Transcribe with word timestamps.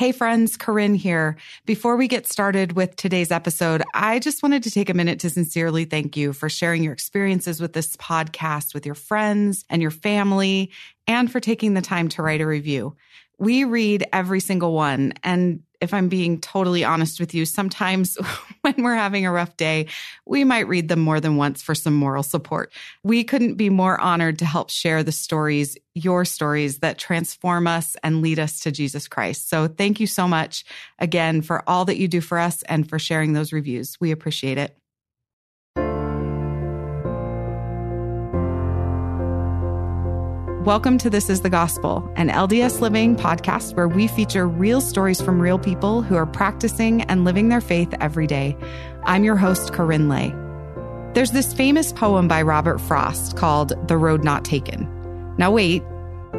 Hey 0.00 0.12
friends, 0.12 0.56
KaRyn 0.56 0.96
here. 0.96 1.36
Before 1.66 1.94
we 1.94 2.08
get 2.08 2.26
started 2.26 2.72
with 2.72 2.96
today's 2.96 3.30
episode, 3.30 3.82
I 3.92 4.18
just 4.18 4.42
wanted 4.42 4.62
to 4.62 4.70
take 4.70 4.88
a 4.88 4.94
minute 4.94 5.20
to 5.20 5.28
sincerely 5.28 5.84
thank 5.84 6.16
you 6.16 6.32
for 6.32 6.48
sharing 6.48 6.82
your 6.82 6.94
experiences 6.94 7.60
with 7.60 7.74
this 7.74 7.98
podcast 7.98 8.72
with 8.72 8.86
your 8.86 8.94
friends 8.94 9.62
and 9.68 9.82
your 9.82 9.90
family 9.90 10.70
and 11.06 11.30
for 11.30 11.38
taking 11.38 11.74
the 11.74 11.82
time 11.82 12.08
to 12.08 12.22
write 12.22 12.40
a 12.40 12.46
review. 12.46 12.96
We 13.38 13.64
read 13.64 14.06
every 14.10 14.40
single 14.40 14.72
one 14.72 15.12
and 15.22 15.64
if 15.80 15.94
I'm 15.94 16.08
being 16.08 16.40
totally 16.40 16.84
honest 16.84 17.20
with 17.20 17.34
you, 17.34 17.44
sometimes 17.44 18.16
when 18.62 18.74
we're 18.78 18.94
having 18.94 19.26
a 19.26 19.32
rough 19.32 19.56
day, 19.56 19.86
we 20.26 20.44
might 20.44 20.68
read 20.68 20.88
them 20.88 21.00
more 21.00 21.20
than 21.20 21.36
once 21.36 21.62
for 21.62 21.74
some 21.74 21.94
moral 21.94 22.22
support. 22.22 22.72
We 23.02 23.24
couldn't 23.24 23.54
be 23.54 23.70
more 23.70 24.00
honored 24.00 24.38
to 24.40 24.44
help 24.44 24.70
share 24.70 25.02
the 25.02 25.12
stories, 25.12 25.76
your 25.94 26.24
stories 26.24 26.78
that 26.78 26.98
transform 26.98 27.66
us 27.66 27.96
and 28.02 28.22
lead 28.22 28.38
us 28.38 28.60
to 28.60 28.72
Jesus 28.72 29.08
Christ. 29.08 29.48
So 29.48 29.68
thank 29.68 30.00
you 30.00 30.06
so 30.06 30.28
much 30.28 30.64
again 30.98 31.42
for 31.42 31.62
all 31.68 31.84
that 31.86 31.98
you 31.98 32.08
do 32.08 32.20
for 32.20 32.38
us 32.38 32.62
and 32.64 32.88
for 32.88 32.98
sharing 32.98 33.32
those 33.32 33.52
reviews. 33.52 33.96
We 34.00 34.10
appreciate 34.10 34.58
it. 34.58 34.79
Welcome 40.64 40.98
to 40.98 41.08
This 41.08 41.30
is 41.30 41.40
the 41.40 41.48
Gospel, 41.48 42.06
an 42.16 42.28
LDS 42.28 42.82
Living 42.82 43.16
podcast 43.16 43.74
where 43.76 43.88
we 43.88 44.06
feature 44.06 44.46
real 44.46 44.82
stories 44.82 45.18
from 45.18 45.40
real 45.40 45.58
people 45.58 46.02
who 46.02 46.16
are 46.16 46.26
practicing 46.26 47.00
and 47.04 47.24
living 47.24 47.48
their 47.48 47.62
faith 47.62 47.88
every 47.98 48.26
day. 48.26 48.54
I'm 49.04 49.24
your 49.24 49.36
host, 49.36 49.72
KaRyn 49.72 50.10
Lay. 50.10 50.34
There's 51.14 51.30
this 51.30 51.54
famous 51.54 51.94
poem 51.94 52.28
by 52.28 52.42
Robert 52.42 52.78
Frost 52.78 53.38
called 53.38 53.72
The 53.88 53.96
Road 53.96 54.22
Not 54.22 54.44
Taken. 54.44 54.86
Now, 55.38 55.50
wait, 55.50 55.82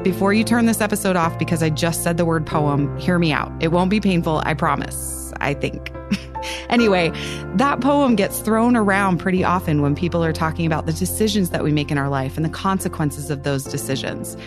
before 0.04 0.34
you 0.34 0.44
turn 0.44 0.68
this 0.68 0.82
episode 0.82 1.16
off 1.16 1.40
because 1.40 1.64
I 1.64 1.72
just 1.72 2.04
said 2.04 2.18
the 2.18 2.26
word 2.26 2.46
poem, 2.46 2.96
hear 3.00 3.18
me 3.18 3.32
out. 3.32 3.52
It 3.60 3.72
won't 3.72 3.90
be 3.90 4.00
painful, 4.00 4.44
I 4.46 4.54
promise, 4.54 5.34
I 5.38 5.56
think. 5.56 5.92
anyway, 6.70 7.12
that 7.56 7.82
poem 7.82 8.16
gets 8.16 8.40
thrown 8.40 8.76
around 8.76 9.18
pretty 9.18 9.44
often 9.44 9.82
when 9.82 9.96
people 9.96 10.24
are 10.24 10.34
talking 10.34 10.66
about 10.66 10.86
the 10.86 10.94
decisions 10.94 11.50
that 11.50 11.64
we 11.64 11.72
make 11.72 11.92
in 11.92 11.98
our 11.98 12.10
life 12.10 12.36
and 12.36 12.46
the 12.46 12.50
consequences 12.50 13.30
of 13.30 13.44
those 13.44 13.64
decisions. 13.64 14.38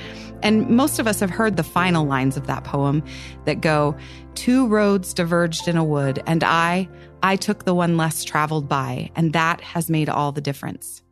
And 0.43 0.69
most 0.69 0.99
of 0.99 1.07
us 1.07 1.21
have 1.21 1.31
heard 1.31 1.57
the 1.57 1.63
final 1.63 2.05
lines 2.05 2.37
of 2.37 2.47
that 2.47 2.65
poem 2.65 3.03
that 3.47 3.61
go, 3.61 3.97
Two 4.35 4.67
roads 4.67 5.15
diverged 5.15 5.69
in 5.69 5.77
a 5.77 5.85
wood, 5.85 6.23
and 6.27 6.43
I, 6.43 6.89
I 7.23 7.37
took 7.37 7.65
the 7.65 7.75
one 7.75 7.97
less 7.97 8.25
traveled 8.25 8.69
by, 8.69 9.11
and 9.15 9.33
that 9.33 9.61
has 9.61 9.89
made 9.89 10.09
all 10.09 10.33
the 10.33 10.41
difference. 10.41 11.03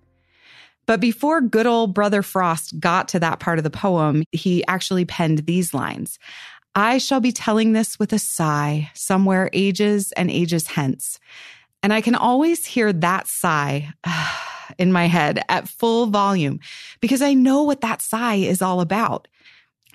But 0.87 1.01
before 1.01 1.41
good 1.41 1.67
old 1.67 1.95
Brother 1.95 2.23
Frost 2.23 2.79
got 2.81 3.09
to 3.09 3.21
that 3.21 3.39
part 3.39 3.59
of 3.59 3.65
the 3.65 3.71
poem, 3.71 4.25
he 4.33 4.67
actually 4.67 5.05
penned 5.05 5.47
these 5.47 5.73
lines 5.73 6.19
I 6.75 6.99
shall 6.99 7.21
be 7.21 7.33
telling 7.33 7.73
this 7.73 7.99
with 7.99 8.13
a 8.13 8.19
sigh, 8.19 8.91
somewhere 8.95 9.51
ages 9.53 10.13
and 10.13 10.31
ages 10.31 10.69
hence. 10.69 11.19
And 11.83 11.93
I 11.93 12.01
can 12.01 12.15
always 12.15 12.65
hear 12.65 12.93
that 12.93 13.27
sigh 13.27 13.93
in 14.79 14.93
my 14.93 15.07
head 15.07 15.43
at 15.49 15.69
full 15.69 16.07
volume 16.07 16.61
because 17.01 17.21
I 17.21 17.35
know 17.35 17.63
what 17.63 17.83
that 17.83 18.01
sigh 18.01 18.37
is 18.37 18.63
all 18.63 18.81
about. 18.81 19.29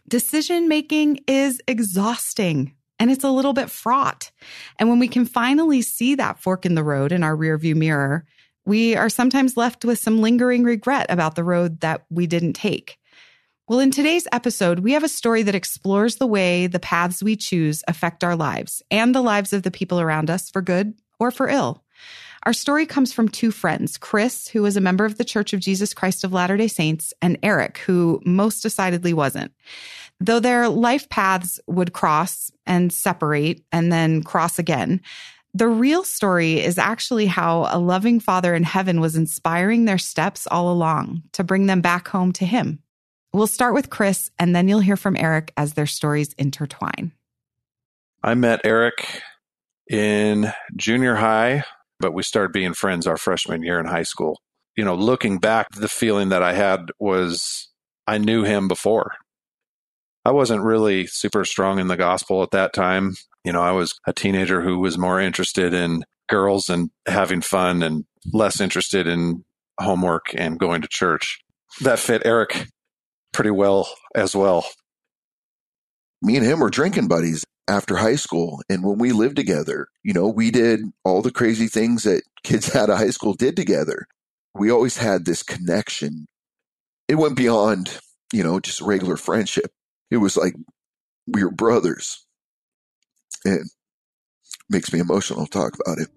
Decision 0.08 0.67
making 0.67 1.20
is 1.28 1.61
exhausting 1.67 2.73
and 3.00 3.11
it's 3.11 3.23
a 3.23 3.31
little 3.31 3.53
bit 3.53 3.70
fraught. 3.70 4.31
And 4.78 4.89
when 4.89 5.00
we 5.00 5.08
can 5.08 5.25
finally 5.25 5.81
see 5.81 6.16
that 6.16 6.39
fork 6.39 6.66
in 6.66 6.75
the 6.75 6.83
road 6.83 7.11
in 7.11 7.23
our 7.23 7.36
rearview 7.36 7.75
mirror, 7.75 8.25
we 8.66 8.95
are 8.95 9.09
sometimes 9.09 9.55
left 9.55 9.86
with 9.86 10.00
some 10.00 10.22
lingering 10.22 10.64
regret 10.64 11.05
about 11.09 11.36
the 11.36 11.44
road 11.44 11.80
that 11.81 12.05
we 12.09 12.28
didn't 12.28 12.53
take. 12.53 13.00
Well, 13.69 13.79
in 13.79 13.91
today's 13.91 14.29
episode, 14.31 14.79
we 14.79 14.93
have 14.93 15.03
a 15.03 15.09
story 15.09 15.43
that 15.43 15.53
explores 15.53 16.15
the 16.15 16.25
way 16.25 16.67
the 16.67 16.79
paths 16.79 17.21
we 17.21 17.35
choose 17.35 17.83
affect 17.89 18.23
our 18.23 18.33
lives 18.33 18.81
and 18.89 19.13
the 19.13 19.21
lives 19.21 19.51
of 19.51 19.63
the 19.63 19.71
people 19.71 19.99
around 19.99 20.29
us 20.29 20.49
for 20.49 20.61
good 20.61 20.93
or 21.19 21.31
for 21.31 21.49
ill. 21.49 21.83
Our 22.43 22.53
story 22.53 22.85
comes 22.85 23.11
from 23.11 23.27
two 23.27 23.51
friends, 23.51 23.97
Chris, 23.97 24.47
who 24.47 24.61
was 24.61 24.77
a 24.77 24.81
member 24.81 25.03
of 25.03 25.17
the 25.17 25.25
Church 25.25 25.51
of 25.51 25.59
Jesus 25.59 25.93
Christ 25.93 26.23
of 26.23 26.31
Latter 26.31 26.55
day 26.55 26.69
Saints, 26.69 27.14
and 27.21 27.37
Eric, 27.43 27.80
who 27.80 28.21
most 28.25 28.61
decidedly 28.61 29.14
wasn't. 29.14 29.52
Though 30.21 30.39
their 30.39 30.69
life 30.69 31.09
paths 31.09 31.59
would 31.67 31.92
cross 31.92 32.49
and 32.65 32.93
separate 32.93 33.65
and 33.73 33.92
then 33.92 34.23
cross 34.23 34.59
again, 34.59 35.02
the 35.53 35.67
real 35.67 36.05
story 36.05 36.63
is 36.63 36.77
actually 36.77 37.25
how 37.25 37.67
a 37.69 37.80
loving 37.80 38.21
Father 38.21 38.55
in 38.55 38.63
heaven 38.63 39.02
was 39.02 39.17
inspiring 39.17 39.83
their 39.83 39.97
steps 39.97 40.47
all 40.47 40.71
along 40.71 41.23
to 41.33 41.43
bring 41.43 41.65
them 41.65 41.81
back 41.81 42.08
home 42.08 42.31
to 42.31 42.45
Him. 42.45 42.80
We'll 43.33 43.48
start 43.48 43.73
with 43.73 43.89
Chris, 43.89 44.32
and 44.39 44.55
then 44.55 44.67
you'll 44.67 44.80
hear 44.80 44.98
from 44.98 45.15
Eric 45.15 45.54
as 45.58 45.73
their 45.73 45.86
stories 45.86 46.33
intertwine. 46.33 47.11
I 48.23 48.33
met 48.33 48.61
Eric 48.64 49.21
in 49.89 50.52
junior 50.76 51.15
high, 51.15 51.64
but 51.99 52.14
we 52.14 52.23
started 52.23 52.52
being 52.52 52.73
friends 52.73 53.08
our 53.08 53.17
freshman 53.17 53.64
year 53.64 53.80
in 53.80 53.86
high 53.86 54.04
school. 54.04 54.42
You 54.76 54.86
know, 54.86 54.95
looking 54.95 55.39
back, 55.39 55.67
the 55.71 55.87
feeling 55.87 56.30
that 56.30 56.43
I 56.43 56.54
had 56.54 56.92
was 56.99 57.70
I 58.05 58.17
knew 58.17 58.43
him 58.43 58.67
before. 58.67 59.11
I 60.26 60.32
wasn't 60.32 60.64
really 60.64 61.08
super 61.08 61.45
strong 61.45 61.80
in 61.80 61.87
the 61.87 61.98
gospel 61.98 62.43
at 62.43 62.52
that 62.52 62.73
time. 62.73 63.16
You 63.43 63.54
know, 63.54 63.61
I 63.61 63.71
was 63.71 63.98
a 64.05 64.14
teenager 64.14 64.61
who 64.61 64.80
was 64.80 64.98
more 64.98 65.21
interested 65.21 65.73
in 65.73 66.04
girls 66.27 66.70
and 66.70 66.89
having 67.08 67.42
fun 67.42 67.82
and 67.82 68.05
less 68.33 68.60
interested 68.60 69.08
in 69.08 69.45
homework 69.80 70.33
and 70.36 70.60
going 70.60 70.82
to 70.82 70.87
church. 70.89 71.39
That 71.82 71.99
fit 71.99 72.23
Eric 72.26 72.67
pretty 73.37 73.52
well 73.52 73.87
as 74.15 74.36
well. 74.36 74.65
Me 76.23 76.37
and 76.37 76.43
him 76.43 76.59
were 76.59 76.71
drinking 76.71 77.08
buddies 77.08 77.45
after 77.67 77.95
high 77.95 78.15
school. 78.15 78.64
And 78.67 78.83
when 78.83 78.98
we 78.98 79.11
lived 79.11 79.36
together, 79.36 79.89
you 80.02 80.11
know, 80.11 80.27
we 80.27 80.49
did 80.49 80.81
all 81.05 81.21
the 81.21 81.31
crazy 81.31 81.67
things 81.67 82.02
that 82.02 82.23
kids 82.42 82.75
out 82.75 82.89
of 82.89 82.98
high 82.98 83.11
school 83.11 83.36
did 83.36 83.55
together. 83.55 84.08
We 84.55 84.71
always 84.71 84.98
had 84.98 85.23
this 85.25 85.43
connection. 85.43 86.25
It 87.08 87.14
went 87.15 87.36
beyond, 87.36 87.99
you 88.33 88.43
know, 88.43 88.59
just 88.59 88.81
regular 88.81 89.17
friendship. 89.17 89.69
It 90.09 90.17
was 90.17 90.36
like 90.36 90.55
we 91.27 91.43
were 91.43 91.52
brothers. 91.52 92.25
And 93.45 93.69
makes 94.67 94.92
me 94.92 94.98
emotional 94.98 95.45
to 95.45 95.52
talk 95.52 95.73
about 95.80 95.99
it. 95.99 96.08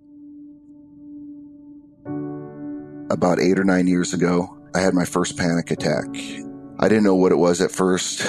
About 3.13 3.41
eight 3.41 3.59
or 3.59 3.65
nine 3.65 3.89
years 3.89 4.15
ago, 4.15 4.57
I 4.75 4.81
had 4.81 4.95
my 4.95 5.05
first 5.05 5.37
panic 5.37 5.71
attack 5.71 6.07
I 6.83 6.89
didn't 6.89 7.05
know 7.05 7.15
what 7.15 7.31
it 7.31 7.37
was 7.37 7.61
at 7.61 7.71
first. 7.71 8.27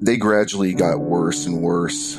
They 0.00 0.16
gradually 0.16 0.72
got 0.72 1.00
worse 1.00 1.44
and 1.44 1.60
worse. 1.60 2.18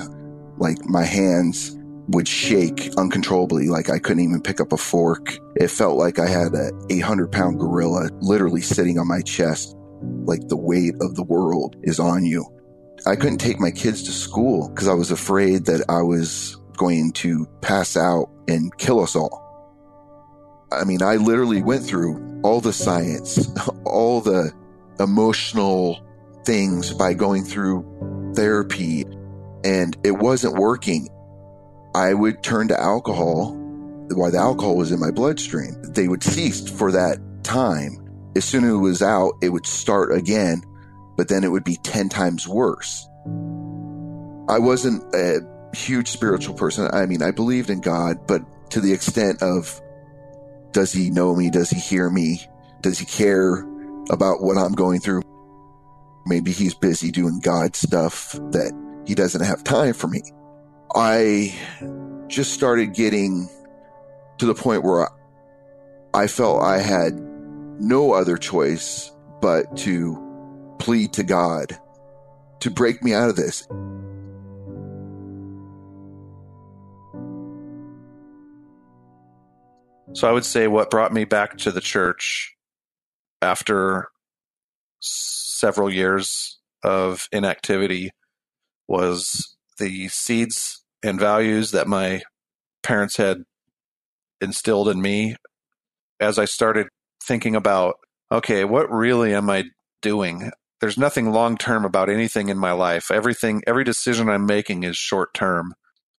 Like 0.57 0.85
my 0.85 1.03
hands 1.03 1.75
would 2.09 2.27
shake 2.27 2.91
uncontrollably, 2.97 3.67
like 3.67 3.89
I 3.89 3.97
couldn't 3.97 4.23
even 4.23 4.41
pick 4.41 4.61
up 4.61 4.72
a 4.72 4.77
fork. 4.77 5.35
It 5.55 5.69
felt 5.69 5.97
like 5.97 6.19
I 6.19 6.27
had 6.27 6.53
a 6.53 6.72
800 6.91 7.31
pound 7.31 7.59
gorilla 7.59 8.09
literally 8.22 8.61
sitting 8.61 8.99
on 8.99 9.07
my 9.07 9.22
chest, 9.22 9.75
like 10.25 10.47
the 10.49 10.55
weight 10.55 10.93
of 11.01 11.16
the 11.16 11.23
world 11.23 11.77
is 11.81 11.99
on 11.99 12.25
you. 12.25 12.45
I 13.07 13.16
couldn't 13.16 13.39
take 13.39 13.59
my 13.59 13.72
kids 13.72 14.03
to 14.03 14.11
school 14.11 14.69
because 14.69 14.88
I 14.88 14.93
was 14.93 15.09
afraid 15.09 15.66
that 15.66 15.83
I 15.89 16.03
was 16.03 16.57
going 16.77 17.11
to 17.13 17.47
pass 17.61 17.97
out 17.97 18.29
and 18.47 18.77
kill 18.77 18.99
us 18.99 19.16
all. 19.16 19.41
I 20.72 20.83
mean, 20.83 21.01
I 21.01 21.16
literally 21.16 21.63
went 21.63 21.83
through 21.83 22.41
all 22.43 22.61
the 22.61 22.73
science, 22.73 23.49
all 23.85 24.22
the 24.22 24.53
emotional 24.99 25.99
things 26.45 26.93
by 26.93 27.13
going 27.13 27.43
through 27.43 28.33
therapy 28.35 29.05
and 29.63 29.97
it 30.03 30.11
wasn't 30.11 30.55
working. 30.55 31.09
I 31.95 32.13
would 32.13 32.43
turn 32.43 32.67
to 32.69 32.79
alcohol 32.79 33.55
while 34.11 34.31
the 34.31 34.37
alcohol 34.37 34.75
was 34.75 34.91
in 34.91 34.99
my 34.99 35.11
bloodstream. 35.11 35.81
They 35.83 36.07
would 36.07 36.23
cease 36.23 36.67
for 36.69 36.91
that 36.91 37.19
time. 37.43 37.99
As 38.35 38.45
soon 38.45 38.63
as 38.63 38.71
it 38.71 38.77
was 38.77 39.01
out, 39.01 39.33
it 39.41 39.49
would 39.49 39.65
start 39.65 40.11
again, 40.11 40.63
but 41.15 41.27
then 41.27 41.43
it 41.43 41.49
would 41.49 41.63
be 41.63 41.77
10 41.83 42.09
times 42.09 42.47
worse. 42.47 43.07
I 44.49 44.59
wasn't 44.59 45.03
a 45.15 45.41
huge 45.75 46.09
spiritual 46.09 46.55
person. 46.55 46.89
I 46.91 47.05
mean, 47.05 47.22
I 47.22 47.31
believed 47.31 47.69
in 47.69 47.79
God, 47.79 48.28
but 48.28 48.41
to 48.72 48.81
the 48.81 48.91
extent 48.91 49.41
of 49.41 49.79
does 50.72 50.91
he 50.91 51.11
know 51.11 51.35
me? 51.35 51.49
Does 51.51 51.69
he 51.69 51.79
hear 51.79 52.09
me? 52.09 52.41
Does 52.81 52.97
he 52.97 53.05
care? 53.05 53.63
About 54.09 54.41
what 54.41 54.58
I'm 54.58 54.73
going 54.73 55.00
through. 55.00 55.22
Maybe 56.26 56.52
he's 56.52 56.73
busy 56.73 57.11
doing 57.11 57.40
God 57.41 57.76
stuff 57.76 58.32
that 58.32 58.73
he 59.05 59.16
doesn't 59.16 59.44
have 59.44 59.64
time 59.64 59.94
for 59.94 60.08
me. 60.08 60.22
I 60.96 61.53
just 62.28 62.53
started 62.53 62.94
getting 62.94 63.50
to 64.38 64.46
the 64.46 64.55
point 64.55 64.84
where 64.84 65.05
I 65.05 65.09
I 66.16 66.28
felt 66.28 66.61
I 66.61 66.78
had 66.78 67.20
no 67.79 68.14
other 68.14 68.38
choice 68.38 69.11
but 69.41 69.78
to 69.78 70.76
plead 70.78 71.14
to 71.14 71.23
God 71.23 71.78
to 72.59 72.70
break 72.70 73.03
me 73.03 73.14
out 73.14 73.29
of 73.29 73.35
this. 73.35 73.67
So 80.14 80.29
I 80.29 80.32
would 80.32 80.46
say 80.46 80.67
what 80.67 80.91
brought 80.91 81.11
me 81.11 81.26
back 81.26 81.58
to 81.59 81.72
the 81.72 81.82
church 81.82 82.56
after 83.43 84.07
several 84.99 85.91
years 85.91 86.59
of 86.84 87.28
inactivity 87.31 88.11
was 88.87 89.55
the 89.78 90.07
seeds 90.07 90.84
and 91.03 91.19
values 91.19 91.72
that 91.72 91.87
my 91.87 92.22
parents 92.81 93.17
had 93.17 93.43
instilled 94.41 94.90
in 94.90 95.01
me 95.01 95.35
as 96.19 96.40
I 96.40 96.45
started 96.45 96.87
thinking 97.23 97.55
about, 97.55 97.95
okay, 98.31 98.66
what 98.66 98.91
really 98.91 99.34
am 99.34 99.49
I 99.49 99.66
doing? 100.01 100.51
There's 100.81 100.97
nothing 100.97 101.31
long 101.31 101.57
term 101.57 101.85
about 101.85 102.09
anything 102.09 102.49
in 102.49 102.57
my 102.57 102.72
life. 102.72 103.11
Everything, 103.11 103.61
every 103.67 103.84
decision 103.84 104.29
I'm 104.29 104.46
making 104.46 104.84
is 104.84 104.97
short 104.97 105.34
term. 105.34 105.73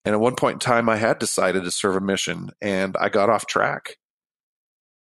And 0.05 0.15
at 0.15 0.21
one 0.21 0.37
point 0.37 0.55
in 0.55 0.61
time, 0.61 0.89
I 0.89 0.97
had 0.97 1.19
decided 1.19 1.65
to 1.65 1.71
serve 1.71 1.97
a 1.97 2.01
mission 2.01 2.51
and 2.61 2.97
I 2.99 3.09
got 3.09 3.31
off 3.31 3.47
track. 3.47 3.97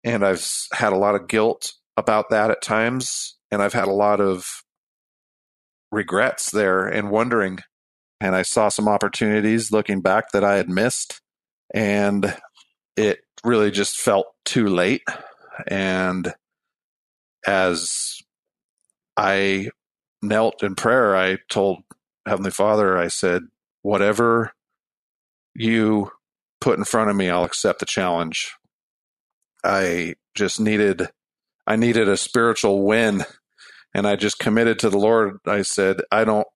And 0.04 0.24
I've 0.24 0.46
had 0.72 0.92
a 0.92 0.96
lot 0.96 1.14
of 1.14 1.28
guilt 1.28 1.74
about 1.96 2.30
that 2.30 2.50
at 2.50 2.62
times. 2.62 3.36
And 3.50 3.62
I've 3.62 3.72
had 3.72 3.88
a 3.88 3.92
lot 3.92 4.20
of 4.20 4.46
regrets 5.90 6.50
there 6.50 6.86
and 6.86 7.10
wondering. 7.10 7.58
And 8.20 8.34
I 8.34 8.42
saw 8.42 8.68
some 8.68 8.88
opportunities 8.88 9.72
looking 9.72 10.00
back 10.00 10.32
that 10.32 10.44
I 10.44 10.56
had 10.56 10.68
missed. 10.68 11.20
And 11.74 12.36
it 12.96 13.20
really 13.44 13.70
just 13.70 14.00
felt 14.00 14.26
too 14.44 14.66
late. 14.68 15.02
And 15.66 16.34
as 17.46 18.18
I 19.16 19.70
knelt 20.22 20.62
in 20.62 20.74
prayer, 20.76 21.16
I 21.16 21.38
told 21.50 21.82
Heavenly 22.26 22.52
Father, 22.52 22.96
I 22.96 23.08
said, 23.08 23.42
whatever 23.82 24.52
you 25.54 26.10
put 26.60 26.78
in 26.78 26.84
front 26.84 27.10
of 27.10 27.16
me, 27.16 27.28
I'll 27.28 27.44
accept 27.44 27.80
the 27.80 27.86
challenge. 27.86 28.52
I 29.64 30.14
just 30.34 30.60
needed, 30.60 31.08
I 31.66 31.76
needed 31.76 32.08
a 32.08 32.16
spiritual 32.16 32.84
win. 32.84 33.24
And 33.94 34.06
I 34.06 34.16
just 34.16 34.38
committed 34.38 34.78
to 34.80 34.90
the 34.90 34.98
Lord. 34.98 35.38
I 35.46 35.62
said, 35.62 36.00
I 36.10 36.24
don't, 36.24 36.46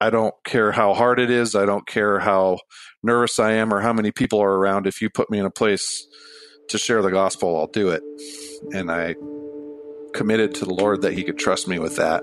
I 0.00 0.10
don't 0.10 0.34
care 0.44 0.72
how 0.72 0.94
hard 0.94 1.20
it 1.20 1.30
is. 1.30 1.54
I 1.54 1.64
don't 1.64 1.86
care 1.86 2.18
how 2.18 2.58
nervous 3.02 3.38
I 3.38 3.52
am 3.52 3.72
or 3.72 3.80
how 3.80 3.92
many 3.92 4.10
people 4.10 4.40
are 4.40 4.56
around. 4.56 4.86
If 4.86 5.00
you 5.00 5.08
put 5.08 5.30
me 5.30 5.38
in 5.38 5.46
a 5.46 5.50
place 5.50 6.06
to 6.70 6.78
share 6.78 7.02
the 7.02 7.10
gospel, 7.10 7.56
I'll 7.56 7.68
do 7.68 7.90
it. 7.90 8.02
And 8.74 8.90
I 8.90 9.14
committed 10.12 10.54
to 10.56 10.64
the 10.64 10.74
Lord 10.74 11.02
that 11.02 11.14
He 11.14 11.22
could 11.22 11.38
trust 11.38 11.68
me 11.68 11.78
with 11.78 11.96
that. 11.96 12.22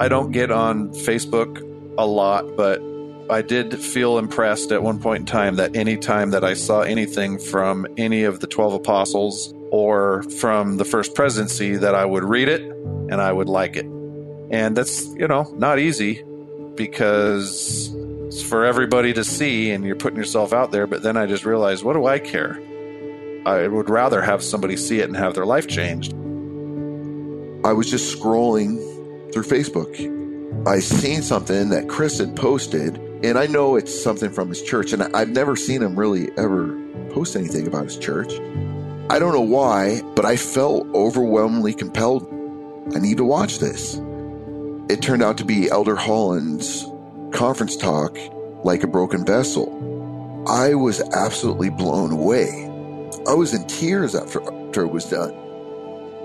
I 0.00 0.08
don't 0.08 0.32
get 0.32 0.50
on 0.50 0.88
Facebook 0.88 1.60
a 1.96 2.06
lot, 2.06 2.56
but 2.56 2.82
I 3.30 3.42
did 3.42 3.78
feel 3.78 4.18
impressed 4.18 4.72
at 4.72 4.82
one 4.82 5.00
point 5.00 5.20
in 5.20 5.26
time 5.26 5.56
that 5.56 5.76
any 5.76 5.96
time 5.96 6.30
that 6.30 6.42
I 6.42 6.54
saw 6.54 6.80
anything 6.80 7.38
from 7.38 7.86
any 7.96 8.24
of 8.24 8.40
the 8.40 8.46
12 8.46 8.74
apostles 8.74 9.53
or 9.74 10.22
from 10.22 10.76
the 10.76 10.84
first 10.84 11.16
presidency 11.16 11.74
that 11.74 11.96
I 11.96 12.04
would 12.04 12.22
read 12.22 12.46
it 12.46 12.60
and 12.62 13.14
I 13.14 13.32
would 13.32 13.48
like 13.48 13.74
it. 13.74 13.86
And 14.52 14.76
that's, 14.76 15.04
you 15.16 15.26
know, 15.26 15.52
not 15.56 15.80
easy 15.80 16.22
because 16.76 17.92
it's 18.26 18.40
for 18.40 18.64
everybody 18.64 19.12
to 19.14 19.24
see 19.24 19.72
and 19.72 19.84
you're 19.84 19.96
putting 19.96 20.16
yourself 20.16 20.52
out 20.52 20.70
there. 20.70 20.86
But 20.86 21.02
then 21.02 21.16
I 21.16 21.26
just 21.26 21.44
realized, 21.44 21.82
what 21.82 21.94
do 21.94 22.06
I 22.06 22.20
care? 22.20 22.62
I 23.46 23.66
would 23.66 23.90
rather 23.90 24.22
have 24.22 24.44
somebody 24.44 24.76
see 24.76 25.00
it 25.00 25.08
and 25.08 25.16
have 25.16 25.34
their 25.34 25.44
life 25.44 25.66
changed. 25.66 26.12
I 27.66 27.72
was 27.72 27.90
just 27.90 28.16
scrolling 28.16 28.78
through 29.32 29.42
Facebook. 29.42 30.68
I 30.68 30.78
seen 30.78 31.22
something 31.22 31.70
that 31.70 31.88
Chris 31.88 32.18
had 32.18 32.36
posted, 32.36 32.96
and 33.24 33.36
I 33.36 33.48
know 33.48 33.74
it's 33.74 33.92
something 33.92 34.30
from 34.30 34.50
his 34.50 34.62
church, 34.62 34.92
and 34.92 35.02
I've 35.02 35.30
never 35.30 35.56
seen 35.56 35.82
him 35.82 35.98
really 35.98 36.30
ever 36.38 36.80
post 37.10 37.34
anything 37.34 37.66
about 37.66 37.86
his 37.86 37.98
church. 37.98 38.34
I 39.10 39.18
don't 39.18 39.34
know 39.34 39.40
why, 39.40 40.00
but 40.16 40.24
I 40.24 40.36
felt 40.36 40.86
overwhelmingly 40.94 41.74
compelled. 41.74 42.26
I 42.94 42.98
need 42.98 43.18
to 43.18 43.24
watch 43.24 43.58
this. 43.58 44.00
It 44.88 45.02
turned 45.02 45.22
out 45.22 45.38
to 45.38 45.44
be 45.44 45.70
Elder 45.70 45.96
Holland's 45.96 46.86
conference 47.32 47.76
talk, 47.76 48.16
Like 48.64 48.82
a 48.82 48.86
Broken 48.86 49.24
Vessel. 49.24 50.44
I 50.48 50.74
was 50.74 51.02
absolutely 51.12 51.70
blown 51.70 52.12
away. 52.12 52.48
I 53.28 53.34
was 53.34 53.52
in 53.52 53.66
tears 53.66 54.14
after, 54.14 54.42
after 54.42 54.82
it 54.82 54.90
was 54.90 55.04
done 55.08 55.34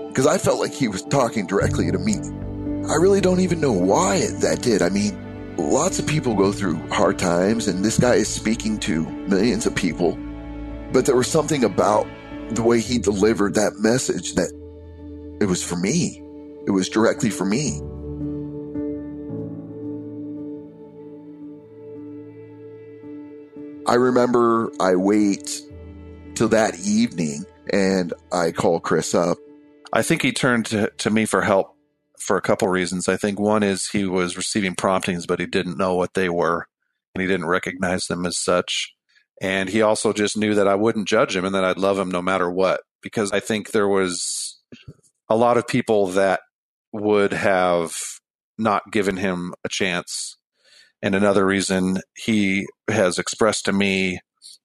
because 0.08 0.26
I 0.26 0.38
felt 0.38 0.58
like 0.58 0.72
he 0.72 0.88
was 0.88 1.02
talking 1.02 1.46
directly 1.46 1.90
to 1.92 1.98
me. 1.98 2.14
I 2.90 2.94
really 2.94 3.20
don't 3.20 3.40
even 3.40 3.60
know 3.60 3.72
why 3.72 4.26
that 4.40 4.60
did. 4.62 4.82
I 4.82 4.88
mean, 4.88 5.56
lots 5.56 5.98
of 5.98 6.06
people 6.06 6.34
go 6.34 6.50
through 6.50 6.76
hard 6.88 7.18
times, 7.18 7.68
and 7.68 7.84
this 7.84 7.98
guy 7.98 8.14
is 8.14 8.28
speaking 8.28 8.78
to 8.80 9.04
millions 9.28 9.66
of 9.66 9.74
people. 9.74 10.18
But 10.92 11.06
there 11.06 11.14
was 11.14 11.28
something 11.28 11.62
about 11.62 12.08
the 12.54 12.62
way 12.62 12.80
he 12.80 12.98
delivered 12.98 13.54
that 13.54 13.74
message 13.78 14.34
that 14.34 14.52
it 15.40 15.46
was 15.46 15.62
for 15.62 15.76
me. 15.76 16.22
It 16.66 16.70
was 16.70 16.88
directly 16.88 17.30
for 17.30 17.44
me. 17.44 17.80
I 23.86 23.94
remember 23.94 24.70
I 24.78 24.94
wait 24.94 25.62
till 26.34 26.48
that 26.48 26.78
evening 26.80 27.44
and 27.72 28.12
I 28.32 28.52
call 28.52 28.78
Chris 28.78 29.14
up. 29.14 29.38
I 29.92 30.02
think 30.02 30.22
he 30.22 30.32
turned 30.32 30.66
to, 30.66 30.92
to 30.98 31.10
me 31.10 31.24
for 31.24 31.42
help 31.42 31.76
for 32.18 32.36
a 32.36 32.42
couple 32.42 32.68
reasons. 32.68 33.08
I 33.08 33.16
think 33.16 33.40
one 33.40 33.62
is 33.62 33.88
he 33.88 34.04
was 34.04 34.36
receiving 34.36 34.74
promptings, 34.74 35.26
but 35.26 35.40
he 35.40 35.46
didn't 35.46 35.78
know 35.78 35.94
what 35.94 36.14
they 36.14 36.28
were 36.28 36.68
and 37.14 37.22
he 37.22 37.26
didn't 37.26 37.46
recognize 37.46 38.06
them 38.06 38.24
as 38.26 38.38
such. 38.38 38.94
And 39.40 39.68
he 39.68 39.82
also 39.82 40.12
just 40.12 40.36
knew 40.36 40.54
that 40.54 40.68
I 40.68 40.74
wouldn't 40.74 41.08
judge 41.08 41.34
him 41.34 41.44
and 41.44 41.54
that 41.54 41.64
I'd 41.64 41.78
love 41.78 41.98
him 41.98 42.10
no 42.10 42.20
matter 42.20 42.50
what. 42.50 42.82
Because 43.02 43.32
I 43.32 43.40
think 43.40 43.70
there 43.70 43.88
was 43.88 44.58
a 45.28 45.36
lot 45.36 45.56
of 45.56 45.66
people 45.66 46.08
that 46.08 46.40
would 46.92 47.32
have 47.32 47.94
not 48.58 48.90
given 48.92 49.16
him 49.16 49.54
a 49.64 49.68
chance. 49.68 50.36
And 51.02 51.14
another 51.14 51.46
reason 51.46 52.00
he 52.14 52.66
has 52.88 53.18
expressed 53.18 53.64
to 53.64 53.72
me 53.72 54.20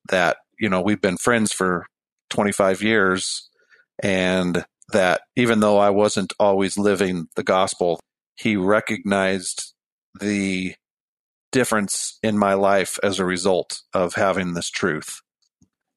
that 0.10 0.38
you 0.60 0.70
know, 0.70 0.82
we've 0.82 1.02
been 1.02 1.18
friends 1.18 1.52
for 1.52 1.86
25 2.30 2.82
years 2.82 3.50
and 4.02 4.66
that 4.92 5.22
even 5.36 5.60
though 5.60 5.78
I 5.78 5.90
wasn't 5.90 6.34
always 6.40 6.78
living 6.78 7.28
the 7.36 7.44
gospel, 7.44 8.00
he 8.36 8.56
recognized 8.56 9.74
the 10.20 10.76
difference 11.56 12.20
in 12.22 12.38
my 12.38 12.54
life 12.54 13.00
as 13.02 13.18
a 13.18 13.26
result 13.26 13.80
of 13.94 14.16
having 14.16 14.54
this 14.54 14.70
truth. 14.70 15.22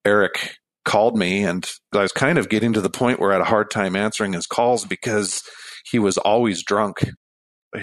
Eric 0.04 0.56
called 0.84 1.18
me 1.18 1.42
and 1.42 1.68
I 1.92 2.02
was 2.02 2.12
kind 2.12 2.38
of 2.38 2.48
getting 2.48 2.72
to 2.74 2.80
the 2.80 2.88
point 2.88 3.18
where 3.18 3.32
I 3.32 3.34
had 3.34 3.42
a 3.42 3.46
hard 3.46 3.70
time 3.70 3.96
answering 3.96 4.34
his 4.34 4.46
calls 4.46 4.84
because 4.86 5.42
he 5.90 5.98
was 5.98 6.16
always 6.16 6.62
drunk. 6.62 7.10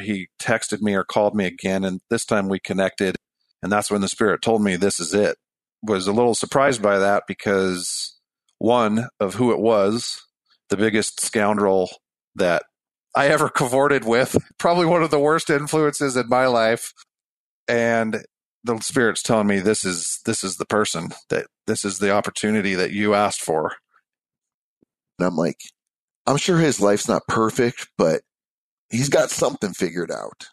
He 0.01 0.29
texted 0.41 0.81
me 0.81 0.95
or 0.95 1.03
called 1.03 1.35
me 1.35 1.45
again 1.45 1.83
and 1.83 1.99
this 2.09 2.25
time 2.25 2.47
we 2.47 2.59
connected 2.59 3.17
and 3.61 3.69
that's 3.69 3.91
when 3.91 4.01
the 4.01 4.07
spirit 4.07 4.41
told 4.41 4.63
me 4.63 4.77
this 4.77 4.99
is 5.01 5.13
it 5.13 5.35
was 5.83 6.07
a 6.07 6.13
little 6.13 6.33
surprised 6.33 6.81
by 6.81 6.97
that 6.99 7.23
because 7.27 8.17
one 8.57 9.09
of 9.19 9.35
who 9.35 9.51
it 9.51 9.59
was, 9.59 10.23
the 10.69 10.77
biggest 10.77 11.19
scoundrel 11.19 11.89
that 12.35 12.63
I 13.15 13.27
ever 13.27 13.49
cavorted 13.55 14.05
with, 14.05 14.37
probably 14.57 14.85
one 14.85 15.03
of 15.03 15.11
the 15.11 15.19
worst 15.19 15.49
influences 15.49 16.15
in 16.15 16.29
my 16.29 16.47
life. 16.47 16.93
And 17.67 18.23
the 18.63 18.79
spirit's 18.79 19.21
telling 19.21 19.47
me 19.47 19.59
this 19.59 19.85
is 19.85 20.19
this 20.25 20.43
is 20.43 20.57
the 20.57 20.65
person 20.65 21.09
that 21.29 21.47
this 21.67 21.85
is 21.85 21.99
the 21.99 22.11
opportunity 22.11 22.75
that 22.75 22.91
you 22.91 23.13
asked 23.13 23.41
for. 23.41 23.73
And 25.19 25.27
I'm 25.27 25.35
like, 25.35 25.57
I'm 26.25 26.37
sure 26.37 26.57
his 26.57 26.81
life's 26.81 27.07
not 27.07 27.27
perfect, 27.27 27.87
but 27.97 28.21
he's 28.89 29.09
got 29.09 29.29
something 29.29 29.73
figured 29.73 30.11
out. 30.11 30.47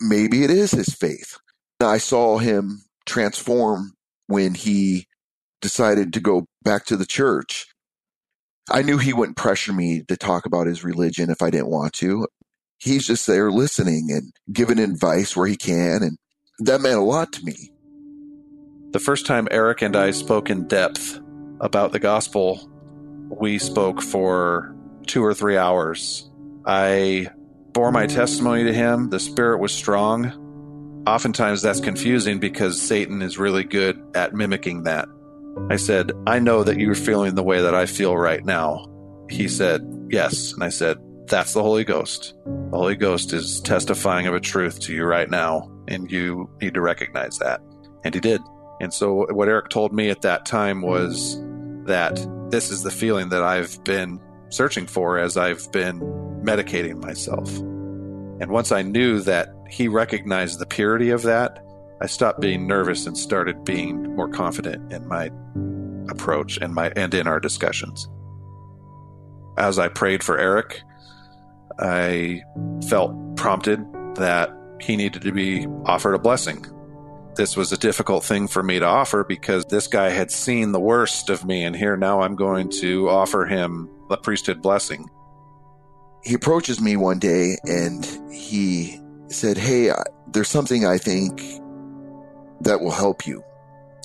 Maybe 0.00 0.44
it 0.44 0.50
is 0.50 0.72
his 0.72 0.94
faith. 0.94 1.38
I 1.80 1.98
saw 1.98 2.38
him 2.38 2.82
transform 3.06 3.94
when 4.26 4.54
he 4.54 5.06
decided 5.60 6.12
to 6.12 6.20
go 6.20 6.46
back 6.62 6.84
to 6.86 6.96
the 6.96 7.06
church. 7.06 7.66
I 8.70 8.82
knew 8.82 8.98
he 8.98 9.14
wouldn't 9.14 9.38
pressure 9.38 9.72
me 9.72 10.02
to 10.08 10.16
talk 10.16 10.44
about 10.44 10.66
his 10.66 10.84
religion 10.84 11.30
if 11.30 11.40
I 11.40 11.50
didn't 11.50 11.70
want 11.70 11.94
to. 11.94 12.26
He's 12.78 13.06
just 13.06 13.26
there 13.26 13.50
listening 13.50 14.08
and 14.10 14.32
giving 14.52 14.78
advice 14.78 15.34
where 15.34 15.46
he 15.46 15.56
can. 15.56 16.02
And 16.02 16.18
that 16.60 16.80
meant 16.80 16.98
a 16.98 17.02
lot 17.02 17.32
to 17.34 17.44
me. 17.44 17.70
The 18.92 19.00
first 19.00 19.26
time 19.26 19.48
Eric 19.50 19.82
and 19.82 19.96
I 19.96 20.12
spoke 20.12 20.50
in 20.50 20.66
depth 20.66 21.20
about 21.60 21.92
the 21.92 21.98
gospel, 21.98 22.70
we 23.28 23.58
spoke 23.58 24.00
for 24.00 24.74
two 25.06 25.24
or 25.24 25.34
three 25.34 25.56
hours. 25.56 26.30
I 26.64 27.28
bore 27.72 27.92
my 27.92 28.06
testimony 28.06 28.64
to 28.64 28.72
him. 28.72 29.10
The 29.10 29.20
spirit 29.20 29.58
was 29.58 29.72
strong 29.72 30.32
oftentimes 31.08 31.62
that's 31.62 31.80
confusing 31.80 32.38
because 32.38 32.80
Satan 32.80 33.22
is 33.22 33.38
really 33.38 33.64
good 33.64 34.00
at 34.14 34.34
mimicking 34.34 34.84
that. 34.84 35.08
I 35.70 35.76
said, 35.76 36.12
I 36.26 36.38
know 36.38 36.62
that 36.62 36.78
you're 36.78 36.94
feeling 36.94 37.34
the 37.34 37.42
way 37.42 37.62
that 37.62 37.74
I 37.74 37.86
feel 37.86 38.16
right 38.16 38.44
now. 38.44 38.86
He 39.28 39.48
said, 39.48 39.82
Yes. 40.10 40.52
And 40.52 40.62
I 40.62 40.68
said, 40.68 40.98
That's 41.26 41.54
the 41.54 41.62
Holy 41.62 41.84
Ghost. 41.84 42.34
The 42.44 42.76
Holy 42.76 42.94
Ghost 42.94 43.32
is 43.32 43.60
testifying 43.60 44.26
of 44.26 44.34
a 44.34 44.40
truth 44.40 44.80
to 44.80 44.94
you 44.94 45.04
right 45.04 45.28
now, 45.28 45.70
and 45.88 46.10
you 46.10 46.48
need 46.60 46.74
to 46.74 46.80
recognize 46.80 47.38
that. 47.38 47.60
And 48.04 48.14
he 48.14 48.20
did. 48.20 48.40
And 48.80 48.94
so, 48.94 49.26
what 49.32 49.48
Eric 49.48 49.70
told 49.70 49.92
me 49.92 50.10
at 50.10 50.22
that 50.22 50.46
time 50.46 50.82
was 50.82 51.40
that 51.86 52.24
this 52.50 52.70
is 52.70 52.82
the 52.82 52.90
feeling 52.90 53.30
that 53.30 53.42
I've 53.42 53.82
been 53.84 54.20
searching 54.50 54.86
for 54.86 55.18
as 55.18 55.36
I've 55.36 55.70
been 55.72 56.00
medicating 56.42 57.02
myself. 57.02 57.54
And 58.40 58.50
once 58.50 58.70
I 58.70 58.82
knew 58.82 59.20
that 59.20 59.48
he 59.68 59.88
recognized 59.88 60.60
the 60.60 60.66
purity 60.66 61.10
of 61.10 61.22
that, 61.22 61.64
I 62.00 62.06
stopped 62.06 62.40
being 62.40 62.66
nervous 62.66 63.06
and 63.06 63.18
started 63.18 63.64
being 63.64 64.14
more 64.14 64.28
confident 64.28 64.92
in 64.92 65.08
my 65.08 65.30
approach 66.08 66.58
and 66.58 66.72
my 66.72 66.92
and 66.94 67.12
in 67.12 67.26
our 67.26 67.40
discussions. 67.40 68.08
As 69.58 69.78
I 69.78 69.88
prayed 69.88 70.22
for 70.22 70.38
Eric, 70.38 70.80
I 71.80 72.42
felt 72.88 73.36
prompted 73.36 73.84
that 74.14 74.50
he 74.80 74.96
needed 74.96 75.22
to 75.22 75.32
be 75.32 75.66
offered 75.84 76.14
a 76.14 76.18
blessing. 76.18 76.64
This 77.36 77.56
was 77.56 77.70
a 77.72 77.78
difficult 77.78 78.24
thing 78.24 78.48
for 78.48 78.62
me 78.62 78.80
to 78.80 78.84
offer 78.84 79.22
because 79.22 79.64
this 79.66 79.86
guy 79.86 80.10
had 80.10 80.30
seen 80.30 80.72
the 80.72 80.80
worst 80.80 81.30
of 81.30 81.44
me, 81.44 81.64
and 81.64 81.76
here 81.76 81.96
now 81.96 82.20
I'm 82.22 82.34
going 82.34 82.68
to 82.80 83.08
offer 83.08 83.44
him 83.44 83.88
the 84.08 84.16
priesthood 84.16 84.60
blessing. 84.60 85.08
He 86.24 86.34
approaches 86.34 86.80
me 86.80 86.96
one 86.96 87.20
day 87.20 87.56
and 87.64 88.04
he 88.32 89.00
said, 89.28 89.56
Hey, 89.56 89.92
there's 90.26 90.48
something 90.48 90.84
I 90.84 90.98
think 90.98 91.40
that 92.62 92.80
will 92.80 92.90
help 92.90 93.26
you. 93.26 93.42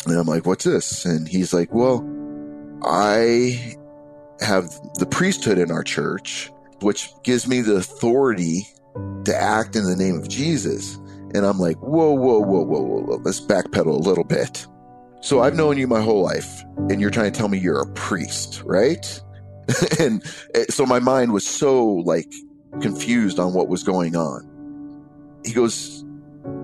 And 0.05 0.15
I'm 0.15 0.27
like, 0.27 0.45
What's 0.45 0.65
this? 0.65 1.05
And 1.05 1.27
he's 1.27 1.53
like, 1.53 1.73
Well, 1.73 2.07
I 2.83 3.75
have 4.41 4.69
the 4.95 5.07
priesthood 5.09 5.57
in 5.57 5.71
our 5.71 5.83
church, 5.83 6.51
which 6.81 7.09
gives 7.23 7.47
me 7.47 7.61
the 7.61 7.77
authority 7.77 8.67
to 9.25 9.35
act 9.35 9.75
in 9.75 9.83
the 9.85 9.95
name 9.95 10.17
of 10.17 10.27
Jesus. 10.27 10.95
And 11.33 11.45
I'm 11.45 11.59
like, 11.59 11.77
whoa, 11.77 12.11
whoa, 12.11 12.39
whoa, 12.39 12.61
whoa, 12.61 12.81
whoa. 12.81 13.21
Let's 13.23 13.41
backpedal 13.41 13.87
a 13.87 13.89
little 13.91 14.23
bit. 14.23 14.67
So 15.21 15.41
I've 15.41 15.55
known 15.55 15.77
you 15.77 15.87
my 15.87 16.01
whole 16.01 16.21
life, 16.21 16.63
and 16.89 16.99
you're 16.99 17.09
trying 17.09 17.31
to 17.31 17.37
tell 17.37 17.47
me 17.47 17.57
you're 17.57 17.81
a 17.81 17.87
priest, 17.93 18.61
right? 18.65 19.21
and 19.99 20.21
eh, 20.53 20.65
so 20.69 20.85
my 20.85 20.99
mind 20.99 21.31
was 21.31 21.45
so 21.45 21.85
like 21.85 22.31
confused 22.81 23.39
on 23.39 23.53
what 23.53 23.69
was 23.69 23.83
going 23.83 24.15
on. 24.15 24.49
He 25.45 25.53
goes, 25.53 26.03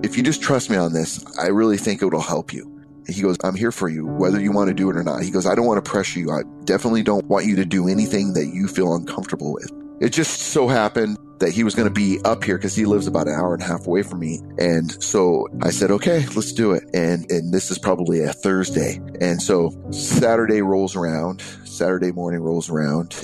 if 0.02 0.16
you 0.16 0.22
just 0.22 0.42
trust 0.42 0.70
me 0.70 0.76
on 0.76 0.92
this, 0.92 1.24
I 1.38 1.46
really 1.46 1.78
think 1.78 2.02
it 2.02 2.06
will 2.06 2.20
help 2.20 2.52
you. 2.52 2.66
He 3.08 3.22
goes, 3.22 3.36
I'm 3.42 3.54
here 3.54 3.72
for 3.72 3.88
you, 3.88 4.06
whether 4.06 4.38
you 4.38 4.52
want 4.52 4.68
to 4.68 4.74
do 4.74 4.90
it 4.90 4.96
or 4.96 5.02
not. 5.02 5.22
He 5.22 5.30
goes, 5.30 5.46
I 5.46 5.54
don't 5.54 5.66
want 5.66 5.82
to 5.82 5.90
pressure 5.90 6.20
you. 6.20 6.30
I 6.30 6.42
definitely 6.64 7.02
don't 7.02 7.24
want 7.26 7.46
you 7.46 7.56
to 7.56 7.64
do 7.64 7.88
anything 7.88 8.34
that 8.34 8.48
you 8.48 8.68
feel 8.68 8.94
uncomfortable 8.94 9.52
with. 9.52 9.72
It 10.00 10.10
just 10.10 10.38
so 10.38 10.68
happened 10.68 11.16
that 11.40 11.52
he 11.52 11.64
was 11.64 11.74
going 11.74 11.88
to 11.88 11.94
be 11.94 12.20
up 12.24 12.44
here 12.44 12.56
because 12.56 12.76
he 12.76 12.84
lives 12.84 13.06
about 13.06 13.26
an 13.26 13.34
hour 13.34 13.54
and 13.54 13.62
a 13.62 13.66
half 13.66 13.86
away 13.86 14.02
from 14.02 14.20
me. 14.20 14.40
And 14.58 15.02
so 15.02 15.48
I 15.62 15.70
said, 15.70 15.90
okay, 15.90 16.26
let's 16.36 16.52
do 16.52 16.72
it. 16.72 16.84
And, 16.94 17.30
and 17.30 17.52
this 17.52 17.70
is 17.70 17.78
probably 17.78 18.22
a 18.22 18.32
Thursday. 18.32 19.00
And 19.20 19.40
so 19.40 19.72
Saturday 19.90 20.60
rolls 20.60 20.94
around, 20.96 21.42
Saturday 21.64 22.12
morning 22.12 22.40
rolls 22.40 22.68
around. 22.68 23.18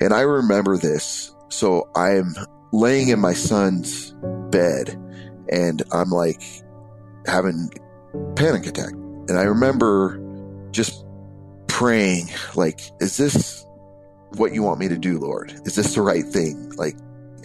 And 0.00 0.12
I 0.12 0.20
remember 0.20 0.76
this. 0.76 1.34
So 1.48 1.88
I'm 1.96 2.34
laying 2.72 3.08
in 3.08 3.18
my 3.18 3.32
son's 3.32 4.14
bed 4.50 4.90
and 5.50 5.82
I'm 5.90 6.10
like 6.10 6.42
having 7.26 7.70
panic 8.36 8.66
attack. 8.66 8.92
And 8.92 9.38
I 9.38 9.44
remember 9.44 10.20
just 10.70 11.02
praying, 11.66 12.28
like, 12.54 12.80
is 13.00 13.16
this 13.16 13.64
what 14.36 14.52
you 14.52 14.62
want 14.62 14.80
me 14.80 14.88
to 14.88 14.98
do, 14.98 15.18
Lord? 15.18 15.52
Is 15.64 15.76
this 15.76 15.94
the 15.94 16.02
right 16.02 16.24
thing? 16.24 16.72
Like, 16.76 16.96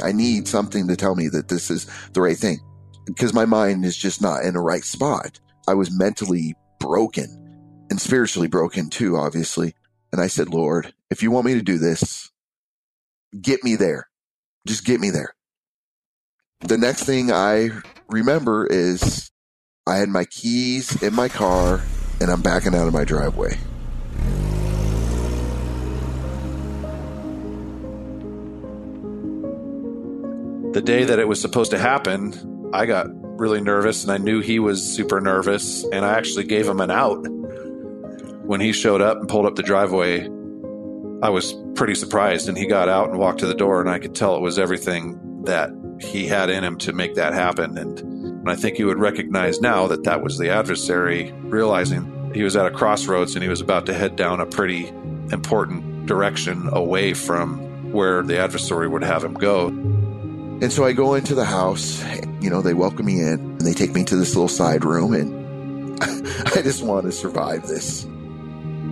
I 0.04 0.12
need 0.12 0.48
something 0.48 0.88
to 0.88 0.96
tell 0.96 1.16
me 1.16 1.28
that 1.30 1.48
this 1.48 1.70
is 1.70 1.88
the 2.14 2.22
right 2.22 2.38
thing 2.38 2.60
because 3.06 3.34
my 3.34 3.46
mind 3.46 3.86
is 3.86 3.98
just 3.98 4.22
not 4.22 4.44
in 4.44 4.54
the 4.54 4.60
right 4.60 4.84
spot. 4.84 5.40
I 5.68 5.74
was 5.74 5.98
mentally 5.98 6.56
broken 6.80 7.86
and 7.90 8.00
spiritually 8.00 8.48
broken 8.48 8.90
too, 8.90 9.18
obviously. 9.18 9.74
And 10.12 10.22
I 10.22 10.28
said, 10.28 10.50
Lord, 10.50 10.94
if 11.10 11.24
you 11.24 11.32
want 11.32 11.46
me 11.46 11.54
to 11.56 11.62
do 11.62 11.78
this, 11.78 12.32
get 13.40 13.64
me 13.64 13.76
there. 13.76 14.08
Just 14.68 14.86
get 14.86 15.00
me 15.00 15.10
there. 15.10 15.36
The 16.62 16.78
next 16.78 17.04
thing 17.04 17.32
I 17.32 17.70
remember 18.10 18.66
is 18.66 19.32
I 19.86 19.98
had 19.98 20.10
my 20.10 20.26
keys 20.26 21.02
in 21.02 21.14
my 21.14 21.30
car 21.30 21.82
and 22.20 22.30
I'm 22.30 22.42
backing 22.42 22.76
out 22.76 22.88
of 22.88 22.94
my 22.94 23.04
driveway. 23.04 23.58
The 30.78 30.84
day 30.84 31.06
that 31.06 31.18
it 31.18 31.28
was 31.28 31.42
supposed 31.42 31.72
to 31.72 31.80
happen, 31.80 32.70
I 32.72 32.86
got 32.86 33.08
really 33.40 33.62
nervous 33.62 34.04
and 34.04 34.12
I 34.12 34.20
knew 34.20 34.42
he 34.42 34.60
was 34.60 34.86
super 34.86 35.20
nervous. 35.20 35.84
And 35.86 36.06
I 36.06 36.14
actually 36.20 36.44
gave 36.44 36.68
him 36.68 36.80
an 36.82 36.92
out. 36.92 37.26
When 38.46 38.62
he 38.62 38.74
showed 38.74 39.02
up 39.02 39.18
and 39.18 39.28
pulled 39.28 39.48
up 39.48 39.56
the 39.56 39.64
driveway, 39.64 40.26
I 41.24 41.30
was 41.30 41.56
pretty 41.74 41.96
surprised. 41.96 42.48
And 42.48 42.56
he 42.56 42.68
got 42.68 42.90
out 42.90 43.10
and 43.10 43.18
walked 43.18 43.40
to 43.40 43.48
the 43.48 43.56
door, 43.56 43.82
and 43.82 43.90
I 43.90 43.98
could 43.98 44.14
tell 44.14 44.36
it 44.36 44.42
was 44.42 44.60
everything 44.60 45.46
that 45.46 45.72
he 46.00 46.28
had 46.28 46.52
in 46.52 46.64
him 46.64 46.78
to 46.78 46.94
make 46.94 47.16
that 47.16 47.34
happen. 47.34 47.76
And, 47.76 47.98
and 47.98 48.48
I 48.48 48.56
think 48.56 48.78
he 48.78 48.84
would 48.84 49.00
recognize 49.00 49.60
now 49.60 49.88
that 49.88 50.04
that 50.04 50.22
was 50.22 50.38
the 50.38 50.52
adversary 50.52 51.32
realizing 51.32 52.34
he 52.36 52.44
was 52.44 52.56
at 52.56 52.68
a 52.68 52.72
crossroads 52.72 53.34
and 53.34 53.42
he 53.42 53.50
was 53.50 53.62
about 53.62 53.88
to 53.88 53.96
head 53.96 54.16
down 54.16 54.42
a 54.42 54.46
pretty 54.46 54.90
important 55.32 56.06
direction 56.06 56.70
away 56.72 57.16
from 57.16 57.92
where 57.92 58.22
the 58.22 58.38
adversary 58.38 58.88
would 58.88 59.04
have 59.04 59.24
him 59.24 59.34
go. 59.34 59.72
And 60.60 60.74
so 60.74 60.86
I 60.86 60.94
go 60.94 61.14
into 61.14 61.36
the 61.36 61.46
house, 61.46 62.04
you 62.42 62.50
know, 62.50 62.62
they 62.62 62.74
welcome 62.74 63.06
me 63.06 63.20
in 63.20 63.40
and 63.40 63.62
they 63.62 63.74
take 63.74 63.94
me 63.94 64.04
to 64.06 64.16
this 64.16 64.36
little 64.36 64.48
side 64.48 64.84
room 64.84 65.14
and 65.14 66.02
I 66.02 66.64
just 66.64 66.82
want 66.84 67.06
to 67.06 67.12
survive 67.12 67.68
this. 67.68 68.06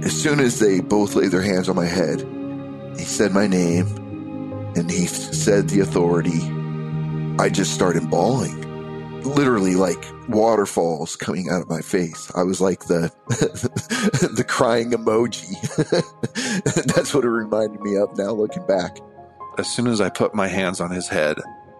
As 0.03 0.13
soon 0.13 0.39
as 0.39 0.59
they 0.59 0.79
both 0.79 1.15
laid 1.15 1.31
their 1.31 1.41
hands 1.41 1.67
on 1.67 1.75
my 1.75 1.85
head, 1.85 2.21
he 2.95 3.03
said 3.03 3.33
my 3.33 3.47
name 3.47 3.87
and 4.75 4.91
he 4.91 5.07
said 5.07 5.69
the 5.69 5.79
authority. 5.79 6.39
I 7.39 7.49
just 7.49 7.73
started 7.73 8.11
bawling. 8.11 8.61
Literally 9.23 9.73
like 9.73 10.05
waterfalls 10.29 11.15
coming 11.15 11.49
out 11.49 11.63
of 11.63 11.69
my 11.69 11.81
face. 11.81 12.31
I 12.35 12.43
was 12.43 12.61
like 12.61 12.85
the 12.85 13.11
the 14.35 14.45
crying 14.47 14.91
emoji. 14.91 15.55
That's 16.93 17.11
what 17.11 17.25
it 17.25 17.29
reminded 17.29 17.81
me 17.81 17.97
of 17.97 18.15
now 18.19 18.33
looking 18.33 18.67
back 18.67 18.99
as 19.57 19.67
soon 19.67 19.87
as 19.87 20.01
I 20.01 20.09
put 20.09 20.35
my 20.35 20.47
hands 20.47 20.81
on 20.81 20.91
his 20.91 21.07
head, 21.07 21.37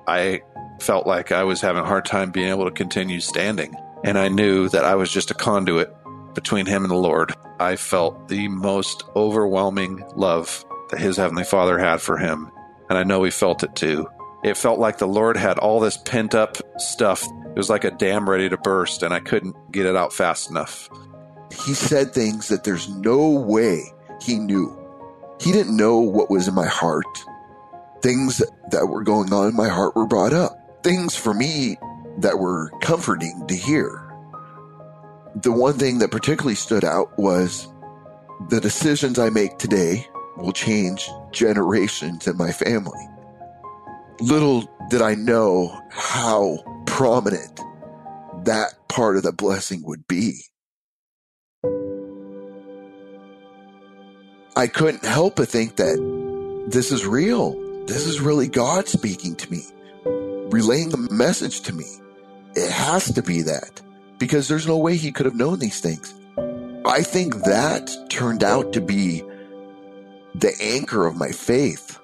I 0.07 0.41
felt 0.79 1.07
like 1.07 1.31
I 1.31 1.43
was 1.43 1.61
having 1.61 1.83
a 1.83 1.87
hard 1.87 2.05
time 2.05 2.31
being 2.31 2.49
able 2.49 2.65
to 2.65 2.71
continue 2.71 3.19
standing. 3.19 3.75
And 4.03 4.17
I 4.17 4.27
knew 4.27 4.69
that 4.69 4.85
I 4.85 4.95
was 4.95 5.11
just 5.11 5.31
a 5.31 5.35
conduit 5.35 5.93
between 6.33 6.65
him 6.65 6.83
and 6.83 6.91
the 6.91 6.95
Lord. 6.95 7.33
I 7.59 7.75
felt 7.75 8.27
the 8.27 8.47
most 8.49 9.03
overwhelming 9.15 10.03
love 10.15 10.63
that 10.89 10.99
his 10.99 11.17
Heavenly 11.17 11.43
Father 11.43 11.79
had 11.79 12.01
for 12.01 12.17
him. 12.17 12.51
And 12.89 12.97
I 12.97 13.03
know 13.03 13.23
he 13.23 13.31
felt 13.31 13.63
it 13.63 13.75
too. 13.75 14.07
It 14.43 14.57
felt 14.57 14.79
like 14.79 14.99
the 14.99 15.07
Lord 15.07 15.37
had 15.37 15.57
all 15.57 15.79
this 15.79 15.97
pent 15.97 16.35
up 16.35 16.57
stuff. 16.77 17.25
It 17.47 17.57
was 17.57 17.69
like 17.69 17.83
a 17.83 17.91
dam 17.91 18.29
ready 18.29 18.47
to 18.49 18.57
burst, 18.57 19.01
and 19.01 19.11
I 19.11 19.19
couldn't 19.19 19.55
get 19.71 19.87
it 19.87 19.95
out 19.95 20.13
fast 20.13 20.51
enough. 20.51 20.87
He 21.65 21.73
said 21.73 22.13
things 22.13 22.49
that 22.49 22.63
there's 22.63 22.87
no 22.89 23.29
way 23.29 23.91
he 24.21 24.37
knew. 24.37 24.77
He 25.41 25.51
didn't 25.51 25.75
know 25.75 25.99
what 25.99 26.29
was 26.29 26.47
in 26.47 26.53
my 26.53 26.67
heart 26.67 27.05
things 28.05 28.39
that 28.69 28.85
were 28.85 29.01
going 29.01 29.33
on 29.33 29.49
in 29.49 29.55
my 29.55 29.67
heart 29.67 29.95
were 29.95 30.05
brought 30.05 30.31
up. 30.31 30.83
Things 30.83 31.15
for 31.15 31.33
me 31.33 31.75
that 32.19 32.37
were 32.37 32.69
comforting 32.79 33.47
to 33.47 33.55
hear. 33.55 33.99
The 35.41 35.51
one 35.51 35.73
thing 35.73 35.97
that 35.97 36.11
particularly 36.11 36.53
stood 36.53 36.83
out 36.83 37.17
was 37.17 37.67
the 38.49 38.61
decisions 38.61 39.17
I 39.17 39.31
make 39.31 39.57
today 39.57 40.05
will 40.37 40.51
change 40.51 41.09
generations 41.31 42.27
in 42.27 42.37
my 42.37 42.51
family. 42.51 43.09
Little 44.19 44.69
did 44.91 45.01
I 45.01 45.15
know 45.15 45.75
how 45.89 46.59
prominent 46.85 47.59
that 48.43 48.75
part 48.87 49.17
of 49.17 49.23
the 49.23 49.33
blessing 49.33 49.81
would 49.83 50.07
be. 50.07 50.41
I 54.55 54.67
couldn't 54.67 55.03
help 55.03 55.37
but 55.37 55.49
think 55.49 55.77
that 55.77 56.65
this 56.67 56.91
is 56.91 57.07
real 57.07 57.64
this 57.87 58.07
is 58.07 58.19
really 58.19 58.47
God 58.47 58.87
speaking 58.87 59.35
to 59.35 59.51
me, 59.51 59.63
relaying 60.49 60.93
a 60.93 61.13
message 61.13 61.61
to 61.61 61.73
me. 61.73 61.85
It 62.55 62.71
has 62.71 63.13
to 63.13 63.21
be 63.21 63.43
that 63.43 63.81
because 64.17 64.47
there's 64.47 64.67
no 64.67 64.77
way 64.77 64.95
he 64.95 65.11
could 65.11 65.25
have 65.25 65.35
known 65.35 65.59
these 65.59 65.81
things. 65.81 66.13
I 66.85 67.01
think 67.01 67.35
that 67.43 67.91
turned 68.09 68.43
out 68.43 68.73
to 68.73 68.81
be 68.81 69.23
the 70.33 70.53
anchor 70.61 71.05
of 71.05 71.15
my 71.15 71.29
faith. 71.29 71.99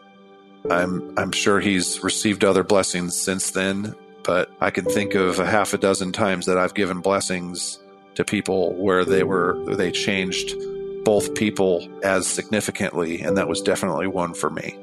I'm 0.70 1.18
I'm 1.18 1.32
sure 1.32 1.60
he's 1.60 2.04
received 2.04 2.44
other 2.44 2.64
blessings 2.64 3.20
since 3.20 3.52
then, 3.52 3.96
but 4.24 4.52
I 4.60 4.70
can 4.70 4.86
think 4.86 5.16
of 5.16 5.40
a 5.40 5.46
half 5.46 5.74
a 5.74 5.78
dozen 5.78 6.12
times 6.12 6.46
that 6.46 6.58
I've 6.58 6.74
given 6.74 7.02
blessings 7.02 7.80
to 8.16 8.26
people 8.26 8.74
where 8.76 9.06
they 9.06 9.24
were 9.24 9.58
they 9.76 9.92
changed 9.92 10.54
both 11.04 11.34
people 11.34 11.88
as 12.04 12.28
significantly 12.28 13.22
and 13.22 13.38
that 13.38 13.48
was 13.48 13.62
definitely 13.62 14.08
one 14.08 14.34
for 14.34 14.50
me 14.50 14.78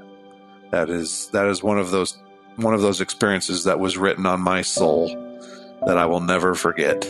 that 0.71 0.91
is 0.91 1.29
that 1.33 1.47
is 1.47 1.63
one 1.63 1.79
of 1.79 1.91
those 1.91 2.19
one 2.57 2.75
of 2.75 2.83
those 2.83 3.01
experiences 3.01 3.65
that 3.65 3.79
was 3.79 3.97
written 3.97 4.27
on 4.27 4.41
my 4.41 4.63
soul 4.63 5.09
that 5.87 5.97
I 5.97 6.07
will 6.07 6.21
never 6.21 6.55
forget. 6.55 7.05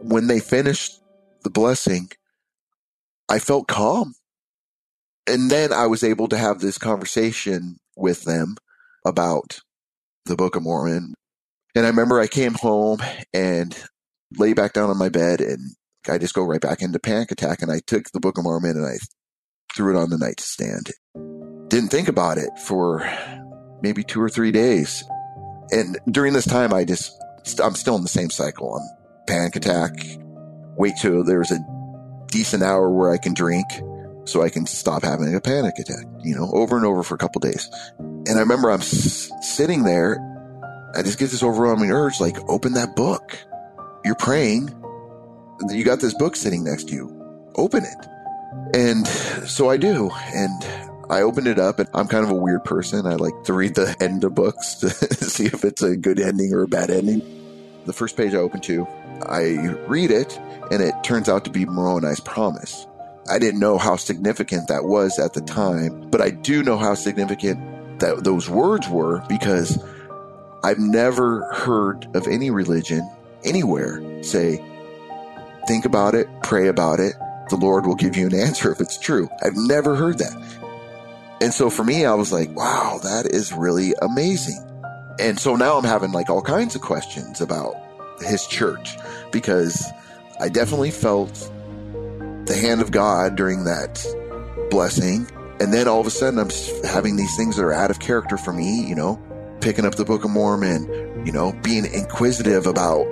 When 0.00 0.28
they 0.28 0.40
finished 0.40 1.00
the 1.42 1.50
blessing, 1.50 2.10
I 3.28 3.38
felt 3.38 3.68
calm. 3.68 4.14
And 5.26 5.50
then 5.50 5.72
I 5.72 5.86
was 5.86 6.02
able 6.02 6.28
to 6.28 6.38
have 6.38 6.60
this 6.60 6.78
conversation 6.78 7.76
with 7.96 8.22
them 8.22 8.56
about 9.04 9.60
the 10.24 10.36
Book 10.36 10.56
of 10.56 10.62
Mormon. 10.62 11.14
And 11.74 11.84
I 11.84 11.88
remember 11.88 12.18
I 12.18 12.28
came 12.28 12.54
home 12.54 13.00
and 13.34 13.76
lay 14.38 14.54
back 14.54 14.72
down 14.72 14.88
on 14.88 14.98
my 14.98 15.08
bed 15.10 15.40
and 15.40 15.72
I 16.08 16.16
just 16.16 16.34
go 16.34 16.44
right 16.44 16.60
back 16.60 16.80
into 16.80 16.98
panic 16.98 17.30
attack. 17.30 17.60
And 17.60 17.70
I 17.70 17.80
took 17.86 18.10
the 18.10 18.20
Book 18.20 18.38
of 18.38 18.44
Mormon 18.44 18.76
and 18.76 18.86
I 18.86 18.96
threw 19.78 19.96
it 19.96 19.96
on 19.96 20.10
the 20.10 20.18
nightstand. 20.18 20.90
Didn't 21.68 21.90
think 21.90 22.08
about 22.08 22.36
it 22.36 22.50
for 22.64 23.08
maybe 23.80 24.02
two 24.02 24.20
or 24.20 24.28
three 24.28 24.50
days. 24.50 25.04
And 25.70 25.96
during 26.10 26.32
this 26.32 26.46
time, 26.46 26.74
I 26.74 26.84
just, 26.84 27.12
I'm 27.62 27.76
still 27.76 27.94
in 27.94 28.02
the 28.02 28.08
same 28.08 28.28
cycle. 28.28 28.74
I'm 28.74 28.88
panic 29.28 29.54
attack, 29.54 29.92
wait 30.76 30.94
till 31.00 31.22
there's 31.22 31.52
a 31.52 31.60
decent 32.26 32.64
hour 32.64 32.90
where 32.90 33.12
I 33.12 33.18
can 33.18 33.34
drink 33.34 33.66
so 34.24 34.42
I 34.42 34.48
can 34.48 34.66
stop 34.66 35.04
having 35.04 35.32
a 35.32 35.40
panic 35.40 35.78
attack, 35.78 36.06
you 36.24 36.34
know, 36.34 36.50
over 36.52 36.76
and 36.76 36.84
over 36.84 37.04
for 37.04 37.14
a 37.14 37.18
couple 37.18 37.38
days. 37.38 37.70
And 37.98 38.30
I 38.30 38.40
remember 38.40 38.72
I'm 38.72 38.80
s- 38.80 39.30
sitting 39.42 39.84
there. 39.84 40.18
I 40.96 41.02
just 41.02 41.20
get 41.20 41.30
this 41.30 41.44
overwhelming 41.44 41.92
urge, 41.92 42.18
like, 42.18 42.36
open 42.50 42.72
that 42.72 42.96
book. 42.96 43.38
You're 44.04 44.16
praying. 44.16 44.74
You 45.70 45.84
got 45.84 46.00
this 46.00 46.14
book 46.14 46.34
sitting 46.34 46.64
next 46.64 46.88
to 46.88 46.94
you. 46.94 47.50
Open 47.54 47.84
it. 47.84 48.17
And 48.74 49.06
so 49.06 49.70
I 49.70 49.76
do. 49.76 50.10
And 50.34 50.64
I 51.10 51.22
opened 51.22 51.46
it 51.46 51.58
up 51.58 51.78
and 51.78 51.88
I'm 51.94 52.06
kind 52.06 52.24
of 52.24 52.30
a 52.30 52.34
weird 52.34 52.64
person. 52.64 53.06
I 53.06 53.14
like 53.14 53.44
to 53.44 53.52
read 53.52 53.74
the 53.74 53.96
end 54.00 54.24
of 54.24 54.34
books 54.34 54.74
to 54.76 54.90
see 55.24 55.46
if 55.46 55.64
it's 55.64 55.82
a 55.82 55.96
good 55.96 56.20
ending 56.20 56.52
or 56.52 56.62
a 56.62 56.68
bad 56.68 56.90
ending. 56.90 57.22
The 57.86 57.92
first 57.92 58.16
page 58.16 58.34
I 58.34 58.38
open 58.38 58.60
to, 58.62 58.86
I 59.26 59.74
read 59.86 60.10
it 60.10 60.38
and 60.70 60.82
it 60.82 60.94
turns 61.02 61.28
out 61.28 61.44
to 61.44 61.50
be 61.50 61.64
Moroni's 61.64 62.20
promise. 62.20 62.86
I 63.30 63.38
didn't 63.38 63.60
know 63.60 63.78
how 63.78 63.96
significant 63.96 64.68
that 64.68 64.84
was 64.84 65.18
at 65.18 65.34
the 65.34 65.40
time, 65.40 66.10
but 66.10 66.20
I 66.20 66.30
do 66.30 66.62
know 66.62 66.76
how 66.76 66.94
significant 66.94 68.00
that 68.00 68.24
those 68.24 68.48
words 68.48 68.88
were 68.88 69.22
because 69.28 69.82
I've 70.62 70.78
never 70.78 71.52
heard 71.52 72.08
of 72.14 72.26
any 72.26 72.50
religion 72.50 73.08
anywhere 73.44 74.22
say, 74.22 74.64
think 75.66 75.84
about 75.84 76.14
it, 76.14 76.28
pray 76.42 76.68
about 76.68 77.00
it. 77.00 77.14
The 77.48 77.56
Lord 77.56 77.86
will 77.86 77.94
give 77.94 78.16
you 78.16 78.26
an 78.26 78.34
answer 78.34 78.70
if 78.72 78.80
it's 78.80 78.98
true. 78.98 79.28
I've 79.42 79.56
never 79.56 79.94
heard 79.94 80.18
that. 80.18 80.68
And 81.40 81.54
so 81.54 81.70
for 81.70 81.84
me, 81.84 82.04
I 82.04 82.14
was 82.14 82.32
like, 82.32 82.54
wow, 82.54 82.98
that 83.02 83.26
is 83.26 83.52
really 83.52 83.94
amazing. 84.02 84.64
And 85.20 85.38
so 85.38 85.56
now 85.56 85.76
I'm 85.76 85.84
having 85.84 86.12
like 86.12 86.30
all 86.30 86.42
kinds 86.42 86.74
of 86.74 86.80
questions 86.80 87.40
about 87.40 87.74
his 88.20 88.46
church 88.46 88.96
because 89.30 89.84
I 90.40 90.48
definitely 90.48 90.90
felt 90.90 91.34
the 92.46 92.58
hand 92.60 92.80
of 92.80 92.90
God 92.90 93.36
during 93.36 93.64
that 93.64 94.04
blessing. 94.70 95.26
And 95.60 95.72
then 95.72 95.88
all 95.88 96.00
of 96.00 96.06
a 96.06 96.10
sudden 96.10 96.38
I'm 96.38 96.50
having 96.84 97.16
these 97.16 97.36
things 97.36 97.56
that 97.56 97.64
are 97.64 97.72
out 97.72 97.90
of 97.90 98.00
character 98.00 98.36
for 98.36 98.52
me, 98.52 98.84
you 98.86 98.94
know, 98.94 99.20
picking 99.60 99.84
up 99.84 99.96
the 99.96 100.04
Book 100.04 100.24
of 100.24 100.30
Mormon, 100.30 101.24
you 101.26 101.32
know, 101.32 101.52
being 101.62 101.84
inquisitive 101.92 102.66
about 102.66 103.06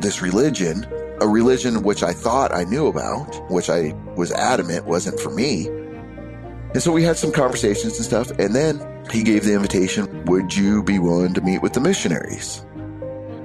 this 0.00 0.22
religion, 0.22 0.86
a 1.22 1.28
religion 1.28 1.84
which 1.84 2.02
I 2.02 2.12
thought 2.12 2.52
I 2.52 2.64
knew 2.64 2.88
about, 2.88 3.48
which 3.48 3.70
I 3.70 3.94
was 4.16 4.32
adamant 4.32 4.86
wasn't 4.86 5.20
for 5.20 5.30
me. 5.30 5.68
And 5.68 6.82
so 6.82 6.90
we 6.90 7.04
had 7.04 7.16
some 7.16 7.30
conversations 7.30 7.96
and 7.96 8.04
stuff. 8.04 8.30
And 8.38 8.56
then 8.56 8.84
he 9.10 9.22
gave 9.22 9.44
the 9.44 9.54
invitation, 9.54 10.24
would 10.24 10.54
you 10.54 10.82
be 10.82 10.98
willing 10.98 11.32
to 11.34 11.40
meet 11.40 11.62
with 11.62 11.74
the 11.74 11.80
missionaries? 11.80 12.64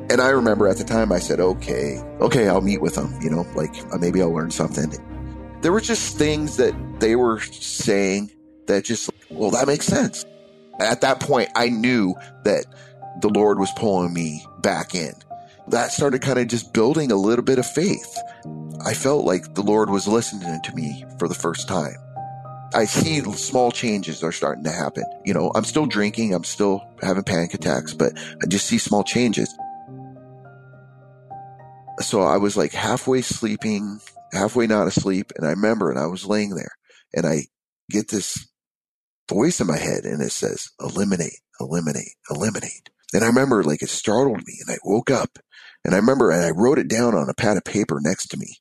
And 0.10 0.20
I 0.22 0.30
remember 0.30 0.68
at 0.68 0.78
the 0.78 0.84
time 0.84 1.12
I 1.12 1.20
said, 1.20 1.40
okay, 1.40 2.02
okay, 2.20 2.48
I'll 2.48 2.62
meet 2.62 2.82
with 2.82 2.96
them, 2.96 3.14
you 3.22 3.30
know, 3.30 3.46
like 3.56 3.76
uh, 3.94 3.98
maybe 3.98 4.22
I'll 4.22 4.34
learn 4.34 4.50
something. 4.50 4.92
There 5.62 5.72
were 5.72 5.82
just 5.82 6.18
things 6.18 6.58
that 6.58 6.74
they 7.00 7.16
were 7.16 7.42
saying 7.42 8.32
that 8.66 8.86
just, 8.86 9.12
well, 9.30 9.52
that 9.52 9.68
makes 9.68 9.86
sense. 9.86 10.26
At 10.80 11.02
that 11.02 11.20
point, 11.20 11.50
I 11.56 11.70
knew 11.70 12.16
that 12.44 12.66
the 13.22 13.30
Lord 13.30 13.60
was 13.60 13.72
pulling 13.76 14.14
me 14.14 14.44
back 14.62 14.96
in. 14.96 15.14
That 15.70 15.92
started 15.92 16.22
kind 16.22 16.40
of 16.40 16.48
just 16.48 16.74
building 16.74 17.12
a 17.12 17.16
little 17.16 17.44
bit 17.44 17.60
of 17.60 17.66
faith. 17.66 18.18
I 18.86 18.94
felt 18.94 19.26
like 19.26 19.54
the 19.54 19.64
Lord 19.64 19.90
was 19.90 20.08
listening 20.08 20.62
to 20.62 20.76
me 20.76 21.06
for 21.20 21.28
the 21.28 21.36
first 21.36 21.68
time. 21.68 21.96
I 22.74 22.86
see 22.86 23.20
small 23.34 23.72
changes 23.72 24.24
are 24.24 24.32
starting 24.32 24.64
to 24.66 24.72
happen. 24.72 25.04
You 25.26 25.34
know, 25.34 25.52
I'm 25.56 25.64
still 25.64 25.86
drinking, 25.86 26.34
I'm 26.34 26.44
still 26.44 26.82
having 27.02 27.24
panic 27.24 27.54
attacks, 27.54 27.94
but 27.94 28.14
I 28.42 28.46
just 28.48 28.66
see 28.66 28.78
small 28.78 29.04
changes. 29.04 29.54
So 32.00 32.22
I 32.22 32.38
was 32.38 32.56
like 32.56 32.74
halfway 32.74 33.22
sleeping, 33.22 34.00
halfway 34.34 34.68
not 34.68 34.88
asleep, 34.88 35.32
and 35.36 35.48
I 35.48 35.52
remember 35.52 35.90
and 35.90 36.00
I 36.00 36.08
was 36.08 36.26
laying 36.26 36.56
there 36.56 36.78
and 37.14 37.26
I 37.26 37.44
get 37.90 38.10
this 38.10 38.48
voice 39.30 39.60
in 39.60 39.68
my 39.68 39.78
head 39.78 40.04
and 40.04 40.22
it 40.22 40.32
says, 40.32 40.70
eliminate, 40.80 41.40
eliminate, 41.60 42.16
eliminate. 42.30 42.90
And 43.14 43.24
I 43.24 43.28
remember 43.28 43.64
like 43.64 43.82
it 43.82 43.90
startled 43.90 44.46
me 44.46 44.58
and 44.66 44.74
I 44.74 44.78
woke 44.84 45.10
up 45.10 45.40
and 45.86 45.94
I 45.94 45.98
remember 45.98 46.32
and 46.32 46.44
I 46.44 46.52
wrote 46.52 46.80
it 46.80 46.88
down 46.88 47.16
on 47.16 47.30
a 47.30 47.34
pad 47.34 47.58
of 47.58 47.64
paper 47.64 48.00
next 48.02 48.28
to 48.28 48.38
me. 48.38 48.58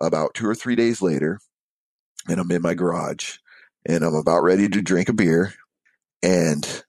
About 0.00 0.34
two 0.34 0.48
or 0.48 0.54
three 0.54 0.76
days 0.76 1.02
later, 1.02 1.40
and 2.28 2.40
I'm 2.40 2.50
in 2.50 2.62
my 2.62 2.74
garage 2.74 3.38
and 3.86 4.04
I'm 4.04 4.14
about 4.14 4.42
ready 4.42 4.68
to 4.68 4.82
drink 4.82 5.08
a 5.08 5.12
beer 5.12 5.54
and 6.22 6.84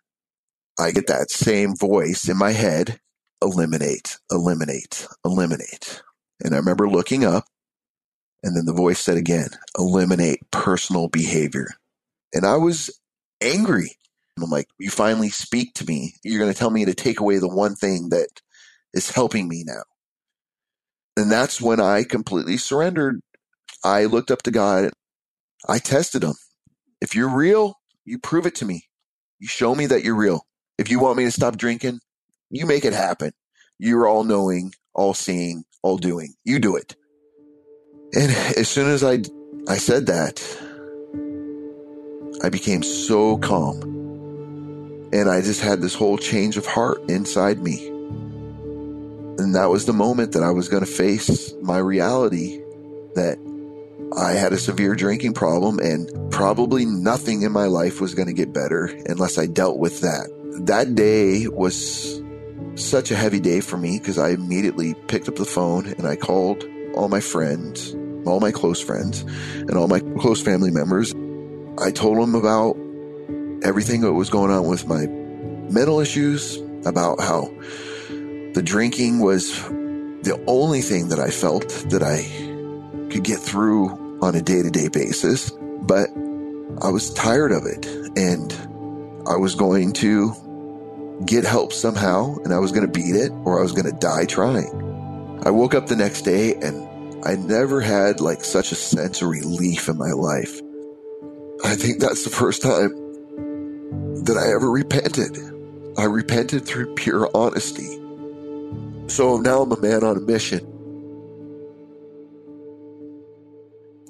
I 0.80 0.92
get 0.92 1.08
that 1.08 1.32
same 1.32 1.76
voice 1.76 2.30
in 2.30 2.38
my 2.38 2.52
head, 2.52 3.00
eliminate, 3.42 4.18
eliminate, 4.32 5.08
eliminate. 5.26 6.02
And 6.44 6.54
I 6.54 6.58
remember 6.58 6.90
looking 6.90 7.26
up 7.26 7.46
and 8.44 8.56
then 8.56 8.66
the 8.66 8.74
voice 8.74 9.00
said 9.00 9.18
again, 9.18 9.50
eliminate 9.78 10.50
personal 10.52 11.08
behavior. 11.08 11.68
And 12.34 12.46
I 12.46 12.58
was 12.58 13.00
angry. 13.42 13.98
And 14.38 14.44
I'm 14.44 14.50
like, 14.50 14.68
you 14.80 14.90
finally 14.90 15.30
speak 15.30 15.74
to 15.76 15.86
me. 15.86 16.16
You're 16.24 16.40
going 16.40 16.52
to 16.52 16.58
tell 16.58 16.70
me 16.70 16.86
to 16.86 16.94
take 16.94 17.20
away 17.20 17.40
the 17.40 17.50
one 17.50 17.76
thing 17.76 18.10
that 18.10 18.30
is 18.94 19.12
helping 19.12 19.48
me 19.48 19.64
now. 19.66 19.84
And 21.18 21.32
that's 21.32 21.62
when 21.62 21.80
I 21.80 22.04
completely 22.04 22.58
surrendered. 22.58 23.20
I 23.84 24.06
looked 24.06 24.32
up 24.32 24.42
to 24.44 24.52
God 24.52 24.92
I 25.68 25.80
tested 25.80 26.24
him. 26.24 26.36
If 27.02 27.16
you're 27.16 27.30
real, 27.30 27.76
you 28.06 28.20
prove 28.20 28.46
it 28.46 28.56
to 28.56 28.66
me. 28.66 28.84
You 29.40 29.48
show 29.48 29.76
me 29.76 29.88
that 29.88 30.04
you're 30.04 30.16
real. 30.16 30.42
If 30.78 30.90
you 30.90 31.00
want 31.00 31.18
me 31.18 31.26
to 31.26 31.32
stop 31.32 31.58
drinking, 31.58 32.00
you 32.50 32.66
make 32.66 32.86
it 32.86 32.94
happen. 32.94 33.32
You're 33.78 34.08
all 34.08 34.24
knowing, 34.24 34.74
all 34.94 35.14
seeing, 35.14 35.64
all 35.84 35.98
doing. 35.98 36.34
You 36.44 36.60
do 36.60 36.76
it. 36.76 36.96
And 38.14 38.32
as 38.58 38.68
soon 38.68 38.90
as 38.90 39.04
I, 39.04 39.20
I 39.68 39.78
said 39.78 40.08
that, 40.08 40.42
I 42.44 42.50
became 42.50 42.84
so 42.84 43.38
calm. 43.38 43.82
And 45.12 45.30
I 45.30 45.42
just 45.42 45.62
had 45.62 45.82
this 45.82 45.96
whole 45.96 46.18
change 46.18 46.58
of 46.58 46.66
heart 46.66 47.02
inside 47.10 47.60
me. 47.60 47.99
And 49.40 49.56
that 49.56 49.70
was 49.70 49.86
the 49.86 49.94
moment 49.94 50.34
that 50.34 50.44
I 50.44 50.52
was 50.52 50.68
going 50.68 50.84
to 50.84 50.92
face 50.92 51.54
my 51.62 51.78
reality 51.78 52.60
that 53.16 53.38
I 54.18 54.34
had 54.34 54.52
a 54.52 54.58
severe 54.58 54.96
drinking 54.96 55.34
problem 55.34 55.80
and 55.80 56.12
probably 56.30 56.86
nothing 56.86 57.44
in 57.44 57.52
my 57.52 57.66
life 57.66 58.02
was 58.02 58.16
going 58.16 58.28
to 58.28 58.34
get 58.34 58.54
better 58.54 58.86
unless 59.08 59.38
I 59.38 59.46
dealt 59.46 59.80
with 59.80 60.02
that. 60.02 60.30
That 60.66 60.94
day 60.96 61.48
was 61.48 62.22
such 62.76 63.12
a 63.12 63.16
heavy 63.16 63.40
day 63.40 63.62
for 63.62 63.78
me 63.78 63.98
because 63.98 64.18
I 64.18 64.32
immediately 64.32 64.94
picked 65.08 65.30
up 65.30 65.36
the 65.36 65.46
phone 65.46 65.88
and 65.88 66.06
I 66.06 66.18
called 66.18 66.66
all 66.96 67.08
my 67.08 67.22
friends, 67.22 67.96
all 68.26 68.42
my 68.42 68.52
close 68.52 68.82
friends, 68.82 69.22
and 69.22 69.76
all 69.76 69.88
my 69.88 70.02
close 70.20 70.42
family 70.42 70.72
members. 70.72 71.14
I 71.78 71.92
told 71.92 72.18
them 72.18 72.36
about 72.36 72.76
everything 73.64 74.02
that 74.02 74.14
was 74.14 74.30
going 74.30 74.52
on 74.52 74.68
with 74.68 74.86
my 74.86 75.06
mental 75.72 76.02
issues, 76.02 76.58
about 76.86 77.22
how 77.22 77.50
the 78.54 78.62
drinking 78.64 79.20
was 79.20 79.52
the 80.24 80.42
only 80.48 80.82
thing 80.82 81.10
that 81.10 81.20
I 81.20 81.30
felt 81.30 81.70
that 81.90 82.04
I 82.04 82.24
could 83.12 83.24
get 83.24 83.40
through 83.40 84.20
on 84.22 84.36
a 84.36 84.42
day 84.42 84.62
to 84.62 84.70
day 84.70 84.90
basis, 84.90 85.52
but 85.82 86.10
I 86.82 86.90
was 86.90 87.14
tired 87.14 87.52
of 87.52 87.66
it 87.66 87.86
and 88.18 88.54
I 89.28 89.38
was 89.38 89.56
going 89.56 89.94
to 89.94 90.34
get 91.26 91.44
help 91.44 91.74
somehow 91.74 92.36
and 92.44 92.54
I 92.54 92.60
was 92.60 92.72
going 92.72 92.86
to 92.86 92.92
beat 92.92 93.16
it 93.16 93.32
or 93.44 93.60
I 93.60 93.62
was 93.62 93.72
going 93.72 93.92
to 93.92 94.00
die 94.00 94.26
trying. 94.26 95.42
I 95.46 95.52
woke 95.52 95.74
up 95.74 95.88
the 95.88 95.96
next 95.96 96.24
day 96.24 96.56
and 96.56 96.88
I 97.26 97.36
never 97.36 97.82
had 97.82 98.22
like 98.22 98.44
such 98.44 98.72
a 98.72 98.76
sense 98.76 99.22
of 99.22 99.30
relief 99.30 99.88
in 99.90 99.98
my 99.98 100.12
life. 100.12 100.62
I 101.64 101.76
think 101.76 102.00
that's 102.00 102.24
the 102.24 102.30
first 102.30 102.62
time 102.62 102.90
that 104.24 104.38
I 104.38 104.54
ever 104.54 104.70
repented. 104.70 105.38
I 105.98 106.06
repented 106.06 106.66
through 106.66 106.96
pure 106.96 107.30
honesty. 107.34 108.00
So 109.10 109.38
now 109.38 109.64
I'm 109.64 109.72
a 109.72 109.82
man 109.82 110.04
on 110.04 110.18
a 110.18 110.22
mission 110.22 110.80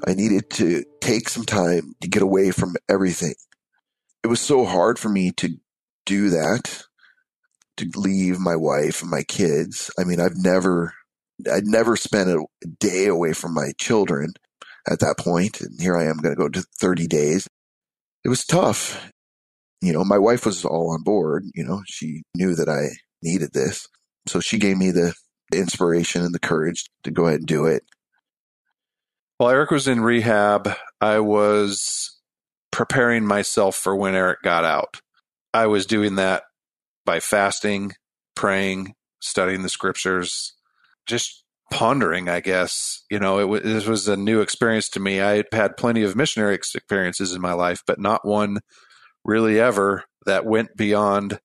I 0.08 0.14
needed 0.14 0.50
to 0.52 0.84
take 1.02 1.30
some 1.30 1.46
time 1.46 1.94
to 2.02 2.08
get 2.08 2.22
away 2.22 2.52
from 2.52 2.76
everything. 2.90 3.36
It 4.24 4.28
was 4.28 4.40
so 4.40 4.66
hard 4.66 4.98
for 4.98 5.10
me 5.10 5.32
to 5.34 5.58
do 6.06 6.30
that, 6.30 6.84
to 7.78 7.90
leave 7.96 8.40
my 8.40 8.56
wife 8.56 9.02
and 9.02 9.12
my 9.12 9.24
kids. 9.24 9.92
I 10.00 10.04
mean, 10.04 10.20
I've 10.20 10.38
never, 10.38 10.94
I'd 11.52 11.68
never 11.68 11.96
spent 11.96 12.30
a 12.30 12.46
day 12.80 13.08
away 13.08 13.34
from 13.34 13.54
my 13.54 13.72
children 13.78 14.34
at 14.90 15.00
that 15.00 15.18
point, 15.18 15.62
And 15.62 15.80
here 15.80 15.98
I 15.98 16.06
am 16.06 16.18
going 16.18 16.36
to 16.36 16.40
go 16.40 16.50
to 16.50 16.66
30 16.80 17.08
days. 17.08 17.48
It 18.26 18.30
was 18.30 18.46
tough. 18.46 19.12
you 19.82 19.94
know, 19.94 20.04
my 20.04 20.18
wife 20.18 20.46
was 20.46 20.66
all 20.66 20.92
on 20.92 21.04
board. 21.04 21.44
You 21.54 21.64
know, 21.66 21.84
she 21.86 22.24
knew 22.36 22.56
that 22.56 22.70
I 22.70 22.88
needed 23.22 23.54
this. 23.54 23.88
So 24.28 24.40
she 24.40 24.58
gave 24.58 24.78
me 24.78 24.92
the 24.92 25.14
inspiration 25.54 26.24
and 26.24 26.34
the 26.34 26.40
courage 26.40 26.86
to 27.04 27.12
go 27.12 27.26
ahead 27.26 27.40
and 27.40 27.48
do 27.48 27.66
it. 27.66 27.84
While 29.38 29.52
Eric 29.52 29.72
was 29.72 29.88
in 29.88 30.02
rehab, 30.02 30.70
I 31.00 31.20
was 31.20 32.20
preparing 32.72 33.26
myself 33.26 33.76
for 33.76 33.96
when 33.96 34.16
Eric 34.16 34.42
got 34.44 34.66
out. 34.66 35.02
I 35.54 35.68
was 35.68 35.86
doing 35.86 36.16
that 36.16 36.44
by 37.06 37.20
fasting, 37.20 37.94
praying, 38.36 38.94
studying 39.22 39.64
the 39.64 39.70
scriptures, 39.70 40.54
just 41.08 41.44
pondering, 41.72 42.30
I 42.30 42.42
guess. 42.42 43.04
You 43.10 43.20
know, 43.20 43.40
it 43.40 43.46
was, 43.46 43.64
this 43.64 43.86
was 43.86 44.08
a 44.08 44.18
new 44.18 44.42
experience 44.42 44.90
to 44.90 45.00
me. 45.00 45.22
I 45.22 45.38
had 45.38 45.46
had 45.52 45.78
plenty 45.78 46.04
of 46.04 46.16
missionary 46.16 46.54
experiences 46.54 47.34
in 47.34 47.42
my 47.42 47.54
life, 47.54 47.82
but 47.88 48.00
not 48.00 48.28
one 48.28 48.60
really 49.24 49.60
ever 49.60 50.04
that 50.26 50.46
went 50.46 50.76
beyond 50.76 51.40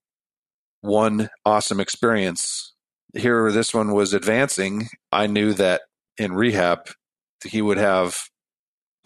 one 0.84 1.30
awesome 1.46 1.80
experience. 1.80 2.74
Here, 3.14 3.50
this 3.50 3.72
one 3.72 3.92
was 3.92 4.12
advancing. 4.12 4.88
I 5.10 5.26
knew 5.26 5.54
that 5.54 5.80
in 6.18 6.34
rehab, 6.34 6.90
he 7.42 7.62
would 7.62 7.78
have 7.78 8.16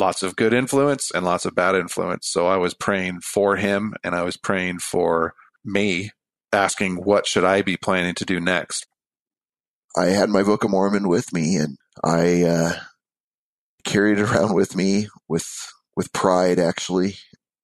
lots 0.01 0.25
of 0.25 0.35
good 0.35 0.53
influence 0.53 1.11
and 1.13 1.25
lots 1.25 1.45
of 1.45 1.55
bad 1.55 1.77
influence. 1.77 2.27
So 2.29 2.49
I 2.49 2.57
was 2.57 2.75
praying 2.75 3.21
for 3.21 3.57
him 3.57 3.95
and 4.03 4.15
I 4.15 4.23
was 4.23 4.37
praying 4.37 4.81
for 4.81 5.35
me, 5.65 6.11
asking 6.53 6.97
what 6.97 7.27
should 7.27 7.45
I 7.45 7.63
be 7.63 7.77
planning 7.77 8.15
to 8.17 8.25
do 8.25 8.41
next. 8.41 8.87
I 9.97 10.07
had 10.07 10.31
my 10.31 10.43
Book 10.43 10.65
of 10.65 10.71
Mormon 10.71 11.09
with 11.09 11.33
me 11.33 11.57
and 11.57 11.77
I 12.03 12.43
uh, 12.43 12.73
carried 13.85 14.19
it 14.19 14.23
around 14.31 14.55
with 14.55 14.75
me 14.75 15.09
with 15.29 15.49
with 15.97 16.13
pride 16.13 16.59
actually. 16.59 17.17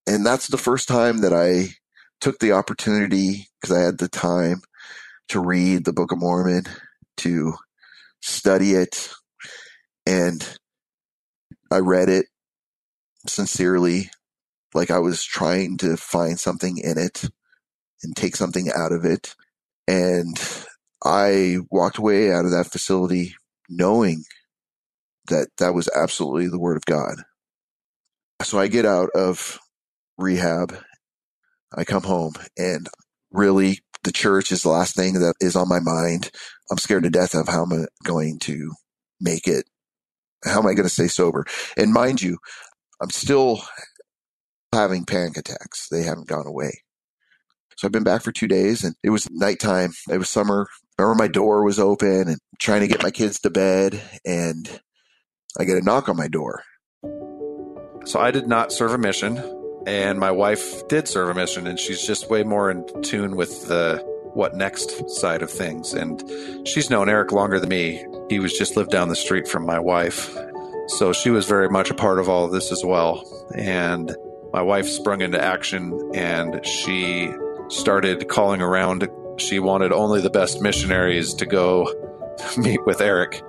And 0.07 0.25
that's 0.25 0.49
the 0.49 0.59
first 0.59 0.87
time 0.87 1.19
that 1.19 1.33
I 1.33 1.75
took 2.21 2.39
the 2.39 2.53
opportunity 2.53 3.49
because 3.61 3.77
I 3.77 3.81
had 3.83 3.99
the 3.99 4.09
time 4.09 4.63
to 5.29 5.41
read 5.41 5.85
the 5.85 5.93
Book 5.93 6.13
of 6.13 6.19
Mormon, 6.19 6.65
to 7.19 7.55
study 8.21 8.73
it, 8.73 9.11
and 10.07 10.59
I 11.71 11.79
read 11.79 12.09
it 12.09 12.27
sincerely, 13.27 14.11
like 14.75 14.91
I 14.91 14.99
was 14.99 15.25
trying 15.25 15.79
to 15.79 15.97
find 15.97 16.39
something 16.39 16.79
in 16.79 16.99
it 16.99 17.25
and 18.03 18.17
take 18.17 18.37
something 18.37 18.71
out 18.75 18.93
of 18.93 19.05
it. 19.05 19.35
And 19.89 20.37
I 21.05 21.59
walked 21.71 21.99
away 21.99 22.33
out 22.33 22.45
of 22.45 22.51
that 22.53 22.71
facility 22.71 23.37
knowing 23.69 24.25
that 25.29 25.49
that 25.59 25.75
was 25.75 25.89
absolutely 25.95 26.49
the 26.49 26.59
word 26.59 26.77
of 26.77 26.85
God. 26.87 27.17
So 28.43 28.59
I 28.59 28.69
get 28.69 28.87
out 28.87 29.11
of 29.15 29.59
rehab. 30.19 30.77
I 31.77 31.85
come 31.85 32.03
home 32.03 32.35
and 32.57 32.89
really 33.31 33.81
the 34.05 34.13
church 34.13 34.53
is 34.53 34.63
the 34.63 34.71
last 34.71 34.95
thing 34.95 35.15
that 35.15 35.35
is 35.41 35.57
on 35.57 35.69
my 35.69 35.81
mind. 35.81 36.31
I'm 36.71 36.79
scared 36.79 37.05
to 37.05 37.11
death 37.11 37.35
of 37.35 37.49
how 37.49 37.65
I'm 37.65 37.87
going 38.05 38.39
to 38.41 38.73
make 39.21 39.47
it 39.47 39.65
how 40.45 40.59
am 40.59 40.67
I 40.67 40.75
going 40.75 40.85
to 40.85 40.91
stay 40.91 41.09
sober? 41.09 41.47
And 41.77 41.93
mind 41.93 42.23
you, 42.23 42.39
I'm 43.01 43.11
still 43.11 43.63
having 44.73 45.05
panic 45.05 45.37
attacks. 45.37 45.89
They 45.89 46.03
haven't 46.03 46.29
gone 46.29 46.47
away. 46.47 46.83
So 47.77 47.89
I've 47.89 47.93
been 47.93 48.05
back 48.05 48.23
for 48.23 48.33
two 48.33 48.47
days 48.47 48.85
and 48.85 48.95
it 49.03 49.11
was 49.11 49.29
nighttime. 49.31 49.93
It 50.11 50.19
was 50.19 50.31
summer. 50.31 50.69
I 50.99 51.03
remember 51.03 51.25
my 51.25 51.29
door 51.29 51.65
was 51.65 51.79
open 51.79 52.29
and 52.29 52.39
trying 52.61 52.83
to 52.83 52.87
get 52.87 53.03
my 53.03 53.11
kids 53.11 53.41
to 53.41 53.51
bed 53.51 54.01
and 54.25 54.81
I 55.59 55.65
get 55.65 55.79
a 55.79 55.83
knock 55.83 56.09
on 56.09 56.17
my 56.17 56.29
door. 56.29 56.63
So 58.05 58.21
I 58.21 58.31
did 58.31 58.47
not 58.47 58.71
serve 58.71 58.93
a 58.93 58.99
mission 58.99 59.39
and 59.87 60.19
my 60.19 60.31
wife 60.31 60.87
did 60.89 61.09
serve 61.09 61.29
a 61.29 61.35
mission 61.35 61.67
and 61.67 61.79
she's 61.79 62.07
just 62.07 62.31
way 62.31 62.43
more 62.43 62.71
in 62.71 62.87
tune 63.03 63.37
with 63.37 63.69
the 63.69 64.03
what 64.35 64.55
next 64.55 65.09
side 65.11 65.43
of 65.43 65.51
things. 65.51 65.93
And 65.93 66.23
she's 66.67 66.91
known 66.91 67.09
Eric 67.09 67.33
longer 67.33 67.61
than 67.61 67.69
me. 67.69 68.05
He 68.29 68.41
was 68.41 68.53
just 68.53 68.77
lived 68.77 68.91
down 68.91 69.09
the 69.09 69.17
street 69.17 69.47
from 69.47 69.65
my 69.65 69.79
wife. 69.79 70.37
So 70.89 71.13
she 71.13 71.31
was 71.31 71.47
very 71.47 71.69
much 71.69 71.91
a 71.91 71.95
part 71.95 72.19
of 72.19 72.29
all 72.29 72.45
of 72.45 72.53
this 72.53 72.73
as 72.73 72.85
well. 72.85 73.25
And 73.55 74.15
my 74.53 74.63
wife 74.63 74.89
sprung 74.89 75.21
into 75.21 75.43
action 75.43 76.11
and 76.15 76.65
she 76.67 77.33
started 77.69 78.29
calling 78.29 78.61
around. 78.61 79.09
She 79.39 79.59
wanted 79.59 79.93
only 79.93 80.21
the 80.21 80.31
best 80.31 80.61
missionaries 80.61 81.35
to 81.35 81.47
go 81.47 81.89
meet 82.57 82.85
with 82.85 83.01
Eric. 83.01 83.43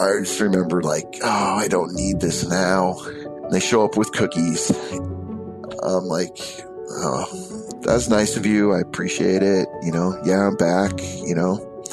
I 0.00 0.18
just 0.20 0.40
remember, 0.40 0.82
like, 0.82 1.20
oh, 1.22 1.56
I 1.56 1.68
don't 1.68 1.94
need 1.94 2.20
this 2.20 2.44
now. 2.48 2.96
They 3.50 3.60
show 3.60 3.84
up 3.84 3.96
with 3.96 4.12
cookies. 4.12 4.70
I'm 5.82 6.04
like, 6.04 6.38
oh, 6.90 7.74
that's 7.82 8.08
nice 8.08 8.36
of 8.36 8.46
you. 8.46 8.72
I 8.72 8.80
appreciate 8.80 9.42
it. 9.42 9.68
You 9.82 9.92
know, 9.92 10.20
yeah, 10.24 10.46
I'm 10.46 10.56
back. 10.56 10.92
You 11.00 11.34
know, 11.34 11.84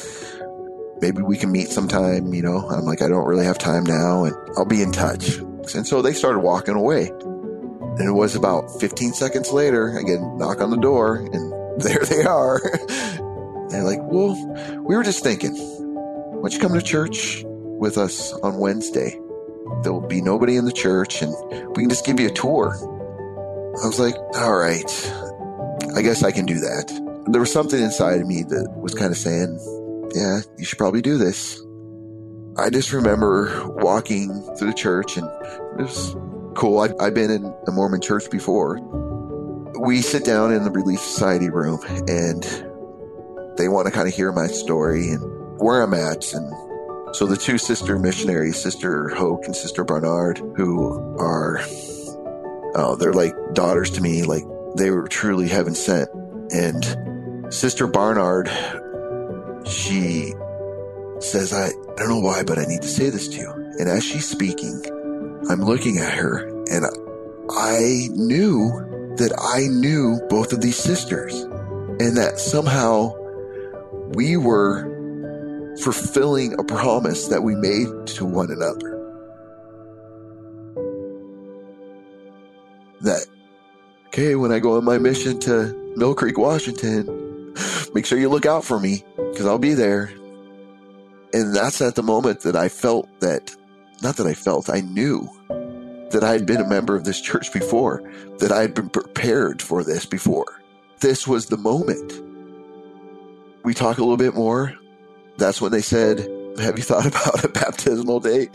maybe 1.00 1.22
we 1.22 1.36
can 1.36 1.52
meet 1.52 1.68
sometime. 1.68 2.32
You 2.32 2.42
know, 2.42 2.68
I'm 2.68 2.84
like, 2.84 3.02
I 3.02 3.08
don't 3.08 3.26
really 3.26 3.44
have 3.44 3.58
time 3.58 3.84
now, 3.84 4.24
and 4.24 4.34
I'll 4.56 4.64
be 4.64 4.82
in 4.82 4.92
touch. 4.92 5.36
And 5.74 5.86
so 5.86 6.02
they 6.02 6.12
started 6.12 6.40
walking 6.40 6.74
away. 6.74 7.08
And 7.08 8.08
it 8.08 8.12
was 8.12 8.34
about 8.34 8.80
15 8.80 9.12
seconds 9.12 9.52
later, 9.52 9.98
I 9.98 10.02
get 10.02 10.18
a 10.18 10.36
knock 10.38 10.60
on 10.60 10.70
the 10.70 10.78
door, 10.78 11.16
and 11.16 11.80
there 11.82 12.04
they 12.04 12.24
are. 12.24 12.60
They're 13.68 13.84
like, 13.84 14.00
well, 14.02 14.34
we 14.82 14.96
were 14.96 15.02
just 15.02 15.22
thinking, 15.22 15.54
why 15.54 16.48
don't 16.48 16.52
you 16.52 16.60
come 16.60 16.74
to 16.74 16.82
church 16.82 17.42
with 17.44 17.98
us 17.98 18.32
on 18.34 18.58
Wednesday? 18.58 19.18
There'll 19.82 20.06
be 20.06 20.20
nobody 20.20 20.56
in 20.56 20.64
the 20.64 20.72
church, 20.72 21.22
and 21.22 21.34
we 21.76 21.82
can 21.82 21.88
just 21.88 22.04
give 22.04 22.20
you 22.20 22.28
a 22.28 22.32
tour. 22.32 22.74
I 23.82 23.86
was 23.86 23.98
like, 23.98 24.14
all 24.36 24.56
right. 24.56 25.12
I 25.96 26.02
guess 26.02 26.22
I 26.22 26.30
can 26.30 26.46
do 26.46 26.60
that. 26.60 27.26
There 27.30 27.40
was 27.40 27.52
something 27.52 27.80
inside 27.80 28.20
of 28.20 28.26
me 28.26 28.42
that 28.42 28.72
was 28.76 28.94
kind 28.94 29.10
of 29.10 29.18
saying, 29.18 29.58
yeah, 30.14 30.40
you 30.58 30.64
should 30.64 30.78
probably 30.78 31.02
do 31.02 31.18
this. 31.18 31.60
I 32.56 32.68
just 32.70 32.92
remember 32.92 33.66
walking 33.66 34.28
through 34.58 34.68
the 34.68 34.74
church 34.74 35.16
and 35.16 35.26
it 35.78 35.82
was 35.82 36.14
cool. 36.54 36.80
I've 36.80 37.14
been 37.14 37.30
in 37.30 37.54
a 37.66 37.72
Mormon 37.72 38.00
church 38.00 38.30
before. 38.30 38.78
We 39.80 40.02
sit 40.02 40.24
down 40.24 40.52
in 40.52 40.64
the 40.64 40.70
Relief 40.70 41.00
Society 41.00 41.48
room 41.48 41.80
and 42.08 42.42
they 43.56 43.68
want 43.68 43.86
to 43.86 43.90
kind 43.90 44.06
of 44.06 44.14
hear 44.14 44.32
my 44.32 44.48
story 44.48 45.08
and 45.08 45.22
where 45.60 45.82
I'm 45.82 45.94
at. 45.94 46.32
And 46.34 46.52
so 47.12 47.26
the 47.26 47.36
two 47.36 47.58
sister 47.58 47.98
missionaries, 47.98 48.60
Sister 48.60 49.08
Hoke 49.10 49.44
and 49.44 49.54
Sister 49.54 49.84
Barnard, 49.84 50.38
who 50.56 51.16
are, 51.18 51.60
oh, 52.74 52.96
they're 52.98 53.12
like 53.12 53.34
daughters 53.52 53.90
to 53.90 54.00
me. 54.00 54.22
Like 54.22 54.44
they 54.76 54.90
were 54.90 55.06
truly 55.08 55.48
heaven 55.48 55.74
sent. 55.74 56.08
And 56.52 57.52
Sister 57.52 57.86
Barnard, 57.86 58.48
she 59.66 60.32
says, 61.18 61.52
I, 61.52 61.66
I 61.66 61.96
don't 61.98 62.08
know 62.08 62.20
why, 62.20 62.44
but 62.44 62.58
I 62.58 62.64
need 62.64 62.82
to 62.82 62.88
say 62.88 63.10
this 63.10 63.28
to 63.28 63.36
you. 63.36 63.52
And 63.78 63.88
as 63.88 64.02
she's 64.04 64.28
speaking, 64.28 64.82
I'm 65.50 65.60
looking 65.60 65.98
at 65.98 66.14
her 66.14 66.48
and 66.70 66.86
I 67.50 68.08
knew 68.12 68.70
that 69.18 69.32
I 69.38 69.66
knew 69.68 70.20
both 70.30 70.52
of 70.52 70.62
these 70.62 70.76
sisters 70.76 71.34
and 71.34 72.16
that 72.16 72.38
somehow 72.38 73.12
we 74.14 74.36
were 74.36 74.91
fulfilling 75.80 76.58
a 76.58 76.64
promise 76.64 77.28
that 77.28 77.42
we 77.42 77.54
made 77.54 78.06
to 78.06 78.24
one 78.24 78.50
another. 78.50 78.98
That 83.00 83.26
okay, 84.08 84.34
when 84.34 84.52
I 84.52 84.58
go 84.58 84.76
on 84.76 84.84
my 84.84 84.98
mission 84.98 85.40
to 85.40 85.74
Mill 85.96 86.14
Creek, 86.14 86.38
Washington, 86.38 87.54
make 87.94 88.06
sure 88.06 88.18
you 88.18 88.28
look 88.28 88.46
out 88.46 88.64
for 88.64 88.78
me 88.78 89.04
because 89.16 89.46
I'll 89.46 89.58
be 89.58 89.74
there. 89.74 90.12
And 91.34 91.56
that's 91.56 91.80
at 91.80 91.94
the 91.94 92.02
moment 92.02 92.40
that 92.40 92.56
I 92.56 92.68
felt 92.68 93.08
that, 93.20 93.56
not 94.02 94.16
that 94.16 94.26
I 94.26 94.34
felt, 94.34 94.68
I 94.68 94.80
knew 94.80 95.28
that 96.10 96.22
I 96.22 96.32
had 96.32 96.44
been 96.44 96.60
a 96.60 96.68
member 96.68 96.94
of 96.94 97.04
this 97.04 97.20
church 97.20 97.52
before, 97.52 98.02
that 98.38 98.52
I 98.52 98.60
had 98.60 98.74
been 98.74 98.90
prepared 98.90 99.62
for 99.62 99.82
this 99.82 100.04
before. 100.04 100.60
This 101.00 101.26
was 101.26 101.46
the 101.46 101.56
moment. 101.56 102.12
We 103.64 103.72
talk 103.74 103.98
a 103.98 104.02
little 104.02 104.18
bit 104.18 104.34
more. 104.34 104.76
That's 105.38 105.60
when 105.60 105.72
they 105.72 105.82
said, 105.82 106.18
Have 106.58 106.76
you 106.76 106.84
thought 106.84 107.06
about 107.12 107.44
a 107.44 107.48
baptismal 107.48 108.20
date? 108.20 108.50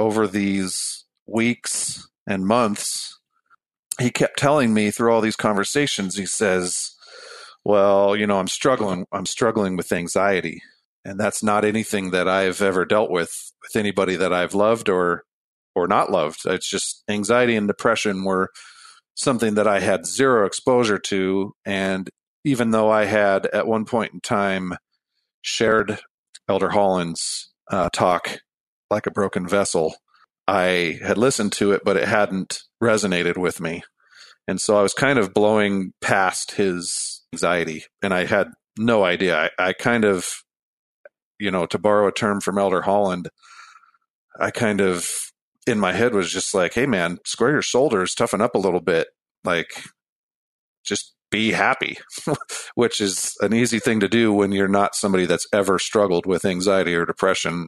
over 0.00 0.26
these 0.26 1.04
weeks 1.26 2.08
and 2.26 2.46
months, 2.46 3.18
he 4.00 4.10
kept 4.10 4.38
telling 4.38 4.72
me 4.72 4.90
through 4.90 5.12
all 5.12 5.20
these 5.20 5.36
conversations, 5.36 6.16
he 6.16 6.24
says, 6.24 6.96
Well, 7.64 8.16
you 8.16 8.26
know, 8.26 8.38
I'm 8.38 8.48
struggling. 8.48 9.06
I'm 9.12 9.26
struggling 9.26 9.76
with 9.76 9.92
anxiety. 9.92 10.62
And 11.04 11.20
that's 11.20 11.42
not 11.42 11.64
anything 11.64 12.10
that 12.10 12.28
I've 12.28 12.62
ever 12.62 12.84
dealt 12.84 13.10
with 13.10 13.52
with 13.62 13.76
anybody 13.76 14.16
that 14.16 14.32
I've 14.32 14.54
loved 14.54 14.88
or 14.88 15.24
or 15.74 15.86
not 15.86 16.10
loved. 16.10 16.40
It's 16.46 16.68
just 16.68 17.04
anxiety 17.08 17.54
and 17.54 17.68
depression 17.68 18.24
were 18.24 18.50
something 19.14 19.54
that 19.54 19.66
I 19.66 19.80
had 19.80 20.06
zero 20.06 20.46
exposure 20.46 20.98
to. 20.98 21.52
And 21.64 22.08
even 22.44 22.70
though 22.70 22.90
I 22.90 23.04
had 23.04 23.46
at 23.46 23.66
one 23.66 23.84
point 23.84 24.14
in 24.14 24.20
time 24.20 24.74
shared 25.42 25.98
Elder 26.48 26.70
Holland's 26.70 27.50
uh, 27.70 27.88
talk 27.90 28.40
like 28.90 29.06
a 29.06 29.12
broken 29.12 29.46
vessel. 29.46 29.94
I 30.46 30.98
had 31.02 31.16
listened 31.16 31.52
to 31.52 31.72
it, 31.72 31.82
but 31.84 31.96
it 31.96 32.08
hadn't 32.08 32.62
resonated 32.82 33.36
with 33.36 33.60
me. 33.60 33.82
And 34.48 34.60
so 34.60 34.76
I 34.76 34.82
was 34.82 34.94
kind 34.94 35.18
of 35.18 35.32
blowing 35.32 35.92
past 36.00 36.52
his 36.52 37.22
anxiety, 37.32 37.84
and 38.02 38.12
I 38.12 38.24
had 38.24 38.48
no 38.76 39.04
idea. 39.04 39.50
I, 39.58 39.68
I 39.68 39.72
kind 39.72 40.04
of, 40.04 40.28
you 41.38 41.52
know, 41.52 41.66
to 41.66 41.78
borrow 41.78 42.08
a 42.08 42.12
term 42.12 42.40
from 42.40 42.58
Elder 42.58 42.82
Holland, 42.82 43.28
I 44.40 44.50
kind 44.50 44.80
of 44.80 45.08
in 45.66 45.78
my 45.78 45.92
head 45.92 46.14
was 46.14 46.30
just 46.30 46.54
like, 46.54 46.74
hey, 46.74 46.86
man, 46.86 47.18
square 47.24 47.50
your 47.52 47.62
shoulders, 47.62 48.14
toughen 48.14 48.40
up 48.40 48.54
a 48.54 48.58
little 48.58 48.80
bit. 48.80 49.08
Like, 49.44 49.68
just 50.84 51.14
be 51.30 51.52
happy, 51.52 51.98
which 52.74 53.00
is 53.00 53.34
an 53.40 53.54
easy 53.54 53.78
thing 53.78 54.00
to 54.00 54.08
do 54.08 54.32
when 54.32 54.52
you're 54.52 54.68
not 54.68 54.94
somebody 54.94 55.26
that's 55.26 55.46
ever 55.52 55.78
struggled 55.78 56.26
with 56.26 56.44
anxiety 56.44 56.94
or 56.94 57.06
depression. 57.06 57.66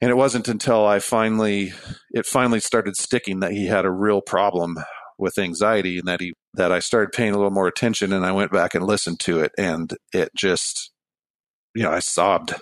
And 0.00 0.10
it 0.10 0.16
wasn't 0.16 0.48
until 0.48 0.84
I 0.84 0.98
finally, 0.98 1.72
it 2.10 2.26
finally 2.26 2.58
started 2.60 2.96
sticking 2.96 3.40
that 3.40 3.52
he 3.52 3.66
had 3.66 3.84
a 3.84 3.90
real 3.90 4.20
problem 4.20 4.76
with 5.18 5.38
anxiety 5.38 5.98
and 5.98 6.08
that 6.08 6.20
he, 6.20 6.32
that 6.54 6.72
I 6.72 6.80
started 6.80 7.12
paying 7.12 7.32
a 7.32 7.36
little 7.36 7.52
more 7.52 7.68
attention 7.68 8.12
and 8.12 8.26
I 8.26 8.32
went 8.32 8.50
back 8.50 8.74
and 8.74 8.84
listened 8.84 9.20
to 9.20 9.38
it 9.40 9.52
and 9.56 9.94
it 10.12 10.30
just, 10.36 10.90
you 11.74 11.84
know, 11.84 11.92
I 11.92 12.00
sobbed. 12.00 12.54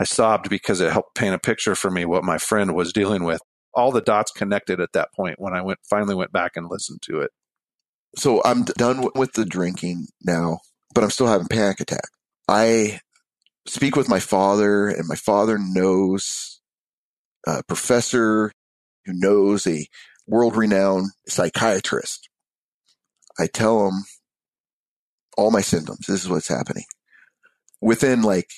I 0.00 0.04
sobbed 0.04 0.50
because 0.50 0.80
it 0.80 0.92
helped 0.92 1.14
paint 1.14 1.34
a 1.34 1.38
picture 1.38 1.74
for 1.74 1.90
me 1.90 2.04
what 2.04 2.24
my 2.24 2.38
friend 2.38 2.74
was 2.74 2.92
dealing 2.92 3.24
with. 3.24 3.40
All 3.74 3.92
the 3.92 4.00
dots 4.00 4.32
connected 4.32 4.80
at 4.80 4.92
that 4.92 5.12
point 5.14 5.36
when 5.38 5.54
I 5.54 5.62
went 5.62 5.80
finally 5.88 6.14
went 6.14 6.32
back 6.32 6.52
and 6.56 6.68
listened 6.68 7.02
to 7.02 7.20
it. 7.20 7.30
So 8.16 8.40
I'm 8.44 8.64
done 8.64 9.08
with 9.14 9.32
the 9.32 9.44
drinking 9.44 10.06
now, 10.24 10.60
but 10.94 11.02
I'm 11.02 11.10
still 11.10 11.26
having 11.26 11.48
panic 11.48 11.80
attack. 11.80 12.08
I 12.48 13.00
speak 13.66 13.96
with 13.96 14.08
my 14.08 14.20
father, 14.20 14.88
and 14.88 15.08
my 15.08 15.16
father 15.16 15.58
knows 15.58 16.60
a 17.46 17.62
professor 17.64 18.52
who 19.04 19.12
knows 19.14 19.66
a 19.66 19.86
world 20.26 20.56
renowned 20.56 21.10
psychiatrist. 21.28 22.28
I 23.38 23.46
tell 23.46 23.88
him 23.88 24.04
all 25.36 25.50
my 25.50 25.60
symptoms. 25.60 26.06
This 26.06 26.22
is 26.22 26.28
what's 26.30 26.48
happening. 26.48 26.84
Within 27.80 28.22
like 28.22 28.48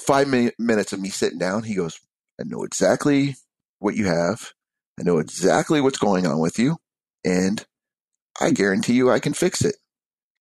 five 0.00 0.28
minutes 0.58 0.92
of 0.92 1.00
me 1.00 1.08
sitting 1.08 1.38
down, 1.38 1.62
he 1.62 1.74
goes, 1.74 2.00
I 2.40 2.44
know 2.44 2.64
exactly 2.64 3.36
what 3.78 3.96
you 3.96 4.06
have. 4.06 4.52
I 4.98 5.02
know 5.02 5.18
exactly 5.18 5.80
what's 5.80 5.98
going 5.98 6.26
on 6.26 6.38
with 6.38 6.58
you. 6.58 6.76
And 7.24 7.64
I 8.40 8.50
guarantee 8.50 8.94
you 8.94 9.10
I 9.10 9.20
can 9.20 9.32
fix 9.32 9.64
it. 9.64 9.76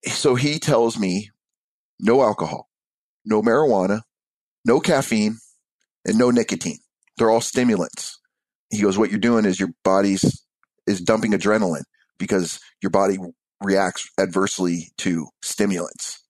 So 0.07 0.35
he 0.35 0.59
tells 0.59 0.99
me 0.99 1.31
no 1.99 2.21
alcohol, 2.21 2.69
no 3.25 3.41
marijuana, 3.41 4.01
no 4.65 4.79
caffeine, 4.79 5.37
and 6.05 6.17
no 6.17 6.31
nicotine. 6.31 6.79
They're 7.17 7.29
all 7.29 7.41
stimulants. 7.41 8.19
He 8.69 8.81
goes, 8.81 8.97
what 8.97 9.09
you're 9.09 9.19
doing 9.19 9.45
is 9.45 9.59
your 9.59 9.69
body's 9.83 10.43
is 10.85 11.01
dumping 11.01 11.31
adrenaline 11.31 11.83
because 12.19 12.59
your 12.81 12.89
body 12.91 13.17
reacts 13.63 14.09
adversely 14.19 14.91
to 14.97 15.27
stimulants. 15.41 16.21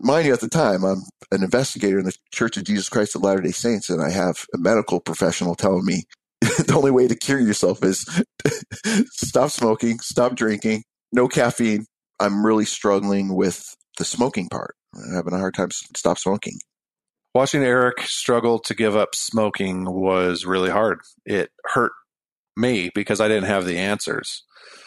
Mind 0.00 0.26
you, 0.26 0.32
at 0.32 0.40
the 0.40 0.48
time, 0.48 0.84
I'm 0.84 1.02
an 1.30 1.42
investigator 1.42 1.98
in 1.98 2.04
the 2.04 2.16
Church 2.32 2.56
of 2.56 2.64
Jesus 2.64 2.88
Christ 2.88 3.14
of 3.14 3.22
Latter 3.22 3.42
day 3.42 3.52
Saints, 3.52 3.88
and 3.88 4.02
I 4.02 4.10
have 4.10 4.44
a 4.52 4.58
medical 4.58 5.00
professional 5.00 5.54
telling 5.54 5.84
me 5.84 6.04
the 6.40 6.74
only 6.74 6.90
way 6.90 7.06
to 7.06 7.16
cure 7.16 7.40
yourself 7.40 7.82
is 7.84 8.04
stop 9.06 9.50
smoking, 9.50 10.00
stop 10.00 10.34
drinking, 10.34 10.82
no 11.12 11.28
caffeine. 11.28 11.86
I'm 12.20 12.44
really 12.44 12.64
struggling 12.64 13.34
with 13.34 13.64
the 13.98 14.04
smoking 14.04 14.48
part. 14.48 14.74
I'm 14.94 15.14
having 15.14 15.32
a 15.32 15.38
hard 15.38 15.54
time 15.54 15.70
stop 15.70 16.18
smoking. 16.18 16.58
Watching 17.34 17.62
Eric 17.64 18.02
struggle 18.02 18.60
to 18.60 18.74
give 18.74 18.96
up 18.96 19.14
smoking 19.14 19.84
was 19.84 20.44
really 20.44 20.70
hard. 20.70 21.00
It 21.24 21.50
hurt 21.72 21.92
me 22.56 22.90
because 22.94 23.20
I 23.20 23.28
didn't 23.28 23.44
have 23.44 23.64
the 23.64 23.78
answers. 23.78 24.44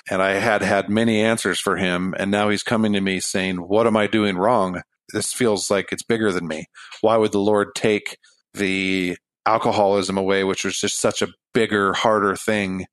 And 0.09 0.21
I 0.21 0.35
had 0.35 0.61
had 0.61 0.89
many 0.89 1.21
answers 1.21 1.59
for 1.59 1.75
him. 1.75 2.13
And 2.17 2.31
now 2.31 2.49
he's 2.49 2.63
coming 2.63 2.93
to 2.93 3.01
me 3.01 3.19
saying, 3.19 3.57
What 3.57 3.87
am 3.87 3.97
I 3.97 4.07
doing 4.07 4.37
wrong? 4.37 4.81
This 5.13 5.33
feels 5.33 5.69
like 5.71 5.91
it's 5.91 6.03
bigger 6.03 6.31
than 6.31 6.47
me. 6.47 6.65
Why 7.01 7.17
would 7.17 7.31
the 7.31 7.39
Lord 7.39 7.75
take 7.75 8.17
the 8.53 9.17
alcoholism 9.45 10.17
away, 10.17 10.43
which 10.43 10.65
was 10.65 10.79
just 10.79 10.99
such 10.99 11.21
a 11.21 11.29
bigger, 11.53 11.93
harder 11.93 12.35
thing, 12.35 12.85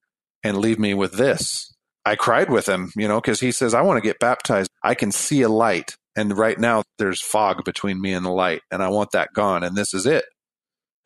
and 0.42 0.59
leave 0.59 0.79
me 0.79 0.94
with 0.94 1.14
this? 1.14 1.72
I 2.05 2.16
cried 2.16 2.50
with 2.50 2.68
him, 2.68 2.92
you 2.96 3.09
know, 3.09 3.20
because 3.20 3.40
he 3.40 3.50
says, 3.50 3.72
I 3.74 3.81
want 3.81 3.96
to 3.96 4.07
get 4.07 4.18
baptized. 4.18 4.70
I 4.83 4.94
can 4.94 5.11
see 5.11 5.42
a 5.42 5.48
light. 5.48 5.96
And 6.16 6.37
right 6.37 6.59
now 6.59 6.83
there's 6.98 7.20
fog 7.20 7.64
between 7.64 8.00
me 8.00 8.12
and 8.12 8.24
the 8.24 8.31
light, 8.31 8.61
and 8.70 8.83
I 8.83 8.88
want 8.88 9.12
that 9.12 9.33
gone. 9.35 9.64
And 9.64 9.74
this 9.74 9.94
is 9.94 10.07
it. 10.07 10.24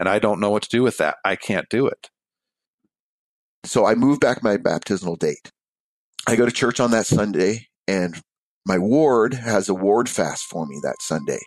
And 0.00 0.08
I 0.08 0.18
don't 0.18 0.40
know 0.40 0.50
what 0.50 0.64
to 0.64 0.68
do 0.68 0.82
with 0.82 0.98
that. 0.98 1.16
I 1.24 1.36
can't 1.36 1.68
do 1.68 1.86
it. 1.86 2.10
So 3.64 3.86
I 3.86 3.94
move 3.94 4.20
back 4.20 4.42
my 4.42 4.56
baptismal 4.56 5.16
date. 5.16 5.50
I 6.26 6.36
go 6.36 6.44
to 6.44 6.52
church 6.52 6.78
on 6.78 6.90
that 6.90 7.06
Sunday, 7.06 7.68
and 7.86 8.20
my 8.68 8.78
ward 8.78 9.32
has 9.32 9.70
a 9.70 9.74
ward 9.74 10.10
fast 10.10 10.44
for 10.44 10.66
me 10.66 10.78
that 10.82 11.00
Sunday. 11.00 11.40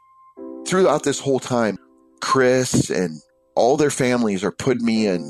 Throughout 0.65 1.03
this 1.03 1.19
whole 1.19 1.39
time, 1.39 1.77
Chris 2.19 2.89
and 2.89 3.21
all 3.55 3.77
their 3.77 3.91
families 3.91 4.43
are 4.43 4.51
putting 4.51 4.85
me 4.85 5.05
in 5.05 5.21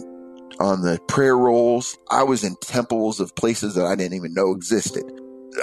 on 0.62 0.84
the 0.84 1.00
prayer 1.10 1.38
rolls. 1.38 1.98
I 2.10 2.24
was 2.24 2.46
in 2.46 2.56
temples 2.62 3.20
of 3.20 3.36
places 3.36 3.76
that 3.76 3.86
I 3.86 3.96
didn't 3.96 4.16
even 4.16 4.34
know 4.34 4.52
existed. 4.52 5.04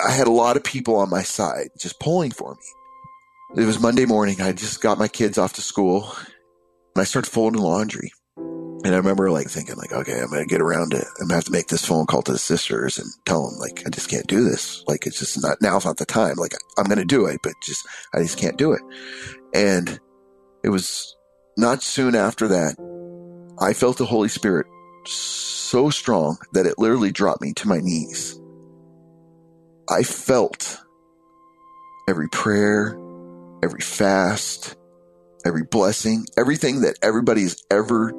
I 0.06 0.10
had 0.10 0.26
a 0.26 0.32
lot 0.32 0.58
of 0.58 0.64
people 0.64 0.96
on 0.96 1.08
my 1.08 1.22
side 1.22 1.68
just 1.80 1.98
pulling 1.98 2.30
for 2.30 2.54
me. 2.54 3.62
It 3.62 3.66
was 3.66 3.80
Monday 3.80 4.04
morning. 4.04 4.42
I 4.42 4.52
just 4.52 4.82
got 4.82 4.98
my 4.98 5.08
kids 5.08 5.38
off 5.38 5.54
to 5.54 5.62
school 5.62 6.12
and 6.94 7.00
I 7.00 7.04
started 7.04 7.30
folding 7.30 7.62
laundry. 7.62 8.12
And 8.84 8.94
I 8.94 8.98
remember 8.98 9.30
like 9.30 9.48
thinking 9.48 9.76
like, 9.76 9.92
okay, 9.92 10.20
I'm 10.20 10.28
going 10.28 10.42
to 10.42 10.46
get 10.46 10.60
around 10.60 10.94
it. 10.94 11.04
I'm 11.18 11.26
going 11.26 11.30
to 11.30 11.34
have 11.34 11.44
to 11.44 11.52
make 11.52 11.66
this 11.66 11.84
phone 11.84 12.06
call 12.06 12.22
to 12.22 12.32
the 12.32 12.38
sisters 12.38 12.98
and 12.98 13.08
tell 13.24 13.48
them 13.48 13.58
like, 13.58 13.82
I 13.84 13.90
just 13.90 14.08
can't 14.08 14.26
do 14.26 14.44
this. 14.44 14.84
Like, 14.86 15.04
it's 15.04 15.18
just 15.18 15.42
not, 15.42 15.58
now's 15.60 15.84
not 15.84 15.96
the 15.96 16.06
time. 16.06 16.36
Like, 16.36 16.52
I'm 16.78 16.84
going 16.84 16.98
to 16.98 17.04
do 17.04 17.26
it, 17.26 17.40
but 17.42 17.54
just, 17.62 17.86
I 18.14 18.18
just 18.18 18.38
can't 18.38 18.56
do 18.56 18.72
it. 18.72 18.82
And 19.52 19.98
it 20.62 20.68
was 20.68 21.16
not 21.56 21.82
soon 21.82 22.14
after 22.14 22.48
that, 22.48 22.76
I 23.60 23.72
felt 23.72 23.98
the 23.98 24.06
Holy 24.06 24.28
Spirit 24.28 24.66
so 25.06 25.90
strong 25.90 26.38
that 26.52 26.66
it 26.66 26.78
literally 26.78 27.10
dropped 27.10 27.42
me 27.42 27.52
to 27.54 27.68
my 27.68 27.80
knees. 27.80 28.40
I 29.90 30.04
felt 30.04 30.78
every 32.08 32.28
prayer, 32.28 32.96
every 33.64 33.80
fast, 33.80 34.76
every 35.44 35.64
blessing, 35.64 36.26
everything 36.38 36.82
that 36.82 36.98
everybody's 37.02 37.64
ever 37.70 38.12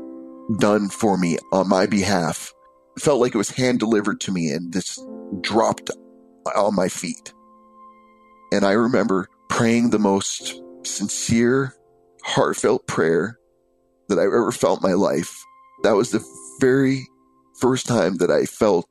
done 0.58 0.90
for 0.90 1.18
me 1.18 1.38
on 1.52 1.70
my 1.70 1.86
behalf 1.86 2.54
felt 3.00 3.22
like 3.22 3.34
it 3.34 3.38
was 3.38 3.50
hand 3.50 3.80
delivered 3.80 4.20
to 4.22 4.32
me 4.32 4.50
and 4.52 4.74
just 4.74 5.00
dropped 5.42 5.90
on 6.56 6.76
my 6.76 6.90
feet. 6.90 7.34
And 8.52 8.66
I 8.66 8.74
remember 8.74 9.30
praying 9.50 9.90
the 9.90 10.00
most 10.00 10.62
sincere, 10.84 11.74
heartfelt 12.24 12.88
prayer 12.88 13.40
that 14.08 14.20
I've 14.20 14.28
ever 14.28 14.52
felt 14.52 14.84
in 14.84 14.90
my 14.90 14.96
life. 14.96 15.34
That 15.84 15.96
was 15.96 16.12
the 16.12 16.26
very 16.60 17.08
first 17.60 17.88
time 17.88 18.18
that 18.18 18.32
I 18.32 18.46
felt 18.46 18.90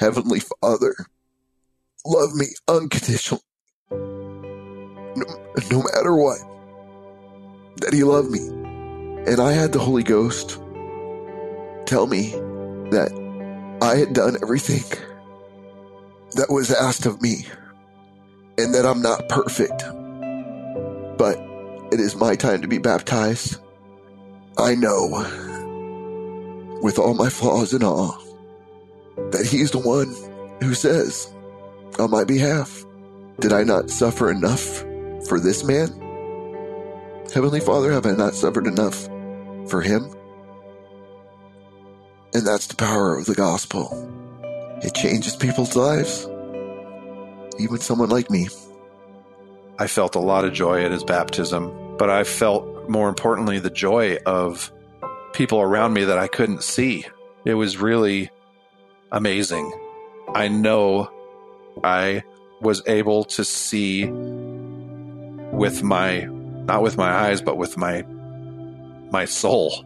Heavenly 0.00 0.40
Father 0.40 0.94
love 2.04 2.34
me 2.34 2.46
unconditionally. 2.68 3.42
No, 3.90 5.24
no 5.70 5.82
matter 5.94 6.14
what, 6.14 6.38
that 7.80 7.92
He 7.92 8.02
loved 8.02 8.30
me. 8.30 8.40
And 9.26 9.40
I 9.40 9.52
had 9.52 9.72
the 9.72 9.78
Holy 9.78 10.02
Ghost 10.02 10.58
tell 11.86 12.06
me 12.06 12.30
that 12.90 13.10
I 13.82 13.96
had 13.96 14.12
done 14.12 14.36
everything 14.42 14.84
that 16.32 16.50
was 16.50 16.72
asked 16.72 17.06
of 17.06 17.22
me 17.22 17.46
and 18.58 18.74
that 18.74 18.86
I'm 18.86 19.02
not 19.02 19.28
perfect. 19.28 19.84
But 21.18 21.38
it 21.92 22.00
is 22.00 22.16
my 22.16 22.36
time 22.36 22.62
to 22.62 22.68
be 22.68 22.78
baptized. 22.78 23.58
I 24.58 24.74
know 24.74 25.08
with 26.82 26.98
all 26.98 27.14
my 27.14 27.28
flaws 27.28 27.72
and 27.72 27.82
all, 27.82 28.18
that 29.30 29.46
He's 29.46 29.70
the 29.70 29.78
one 29.78 30.14
who 30.62 30.74
says 30.74 31.32
on 31.98 32.10
my 32.10 32.24
behalf, 32.24 32.84
Did 33.40 33.52
I 33.52 33.62
not 33.64 33.90
suffer 33.90 34.30
enough 34.30 34.80
for 35.26 35.40
this 35.40 35.64
man? 35.64 35.88
Heavenly 37.32 37.60
Father, 37.60 37.92
have 37.92 38.06
I 38.06 38.12
not 38.12 38.34
suffered 38.34 38.66
enough 38.66 39.06
for 39.68 39.80
him? 39.80 40.14
And 42.34 42.44
that's 42.44 42.66
the 42.66 42.74
power 42.74 43.16
of 43.16 43.26
the 43.26 43.34
gospel. 43.36 44.10
It 44.82 44.92
changes 44.92 45.36
people's 45.36 45.76
lives, 45.76 46.28
even 47.60 47.78
someone 47.78 48.08
like 48.08 48.28
me. 48.28 48.48
I 49.78 49.86
felt 49.86 50.16
a 50.16 50.20
lot 50.20 50.44
of 50.44 50.52
joy 50.52 50.84
at 50.84 50.90
his 50.90 51.04
baptism, 51.04 51.96
but 51.96 52.10
I 52.10 52.24
felt 52.24 52.88
more 52.88 53.08
importantly 53.08 53.60
the 53.60 53.70
joy 53.70 54.18
of 54.26 54.72
people 55.32 55.60
around 55.60 55.94
me 55.94 56.04
that 56.04 56.18
I 56.18 56.26
couldn't 56.26 56.64
see. 56.64 57.06
It 57.44 57.54
was 57.54 57.78
really 57.78 58.30
amazing. 59.12 59.72
I 60.34 60.48
know 60.48 61.12
I 61.84 62.24
was 62.60 62.82
able 62.86 63.24
to 63.24 63.44
see 63.44 64.06
with 64.06 65.84
my 65.84 66.24
not 66.66 66.82
with 66.82 66.96
my 66.96 67.12
eyes 67.12 67.42
but 67.42 67.58
with 67.58 67.76
my 67.76 68.02
my 69.10 69.26
soul 69.26 69.84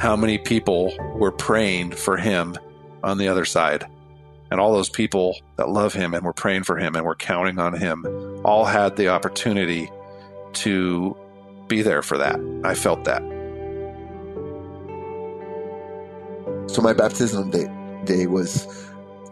how 0.00 0.16
many 0.16 0.38
people 0.38 0.94
were 1.14 1.30
praying 1.30 1.90
for 1.90 2.16
him 2.16 2.56
on 3.02 3.18
the 3.18 3.28
other 3.28 3.44
side. 3.44 3.86
And 4.50 4.58
all 4.58 4.72
those 4.72 4.88
people 4.88 5.36
that 5.56 5.68
love 5.68 5.92
him 5.92 6.14
and 6.14 6.24
were 6.24 6.32
praying 6.32 6.62
for 6.62 6.78
him 6.78 6.96
and 6.96 7.04
were 7.04 7.14
counting 7.14 7.58
on 7.58 7.74
him 7.74 8.06
all 8.42 8.64
had 8.64 8.96
the 8.96 9.08
opportunity 9.08 9.90
to 10.54 11.14
be 11.68 11.82
there 11.82 12.00
for 12.00 12.16
that. 12.16 12.40
I 12.64 12.74
felt 12.74 13.04
that. 13.04 13.20
So 16.70 16.80
my 16.80 16.94
baptism 16.94 17.50
day, 17.50 17.68
day 18.06 18.26
was 18.26 18.66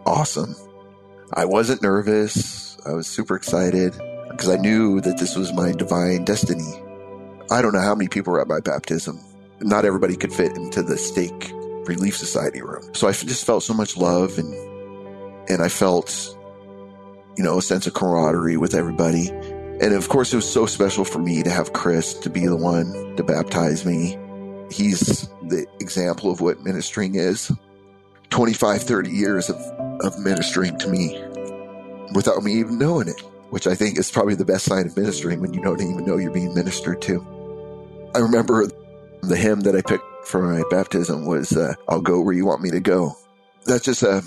awesome. 0.05 0.55
I 1.33 1.45
wasn't 1.45 1.81
nervous. 1.81 2.77
I 2.85 2.91
was 2.91 3.07
super 3.07 3.35
excited 3.35 3.93
because 4.29 4.49
I 4.49 4.57
knew 4.57 5.01
that 5.01 5.17
this 5.17 5.35
was 5.35 5.51
my 5.51 5.71
divine 5.71 6.25
destiny. 6.25 6.79
I 7.49 7.63
don't 7.63 7.73
know 7.73 7.81
how 7.81 7.95
many 7.95 8.07
people 8.07 8.33
were 8.33 8.41
at 8.41 8.47
my 8.47 8.59
baptism. 8.59 9.19
Not 9.61 9.85
everybody 9.85 10.15
could 10.15 10.33
fit 10.33 10.55
into 10.55 10.81
the 10.81 10.97
stake 10.97 11.51
relief 11.85 12.15
society 12.15 12.61
room. 12.61 12.83
So 12.93 13.07
I 13.07 13.11
just 13.11 13.45
felt 13.45 13.63
so 13.63 13.73
much 13.73 13.97
love 13.97 14.37
and 14.37 14.53
and 15.49 15.61
I 15.61 15.69
felt 15.69 16.35
you 17.35 17.43
know 17.43 17.57
a 17.57 17.61
sense 17.61 17.87
of 17.87 17.93
camaraderie 17.93 18.57
with 18.57 18.75
everybody. 18.75 19.29
And 19.29 19.93
of 19.93 20.09
course 20.09 20.33
it 20.33 20.37
was 20.37 20.49
so 20.49 20.65
special 20.65 21.05
for 21.05 21.19
me 21.19 21.43
to 21.43 21.49
have 21.49 21.73
Chris 21.73 22.13
to 22.15 22.29
be 22.29 22.45
the 22.45 22.55
one 22.55 23.15
to 23.17 23.23
baptize 23.23 23.85
me. 23.85 24.17
He's 24.71 25.27
the 25.47 25.65
example 25.79 26.31
of 26.31 26.41
what 26.41 26.61
ministering 26.61 27.15
is. 27.15 27.51
25 28.29 28.83
30 28.83 29.09
years 29.09 29.49
of 29.49 29.55
of 30.01 30.17
ministering 30.19 30.77
to 30.77 30.87
me 30.87 31.19
without 32.13 32.43
me 32.43 32.53
even 32.53 32.77
knowing 32.77 33.07
it, 33.07 33.19
which 33.49 33.67
I 33.67 33.75
think 33.75 33.97
is 33.97 34.11
probably 34.11 34.35
the 34.35 34.45
best 34.45 34.65
sign 34.65 34.85
of 34.85 34.95
ministering 34.95 35.41
when 35.41 35.53
you 35.53 35.61
don't 35.61 35.81
even 35.81 36.05
know 36.05 36.17
you're 36.17 36.31
being 36.31 36.53
ministered 36.53 37.01
to. 37.03 37.25
I 38.15 38.19
remember 38.19 38.67
the 39.21 39.37
hymn 39.37 39.61
that 39.61 39.75
I 39.75 39.81
picked 39.81 40.03
for 40.25 40.41
my 40.41 40.63
baptism 40.69 41.25
was 41.25 41.55
uh, 41.55 41.73
I'll 41.87 42.01
go 42.01 42.21
where 42.21 42.33
you 42.33 42.45
want 42.45 42.61
me 42.61 42.71
to 42.71 42.79
go. 42.79 43.15
That's 43.65 43.85
just 43.85 44.03
uh, 44.03 44.21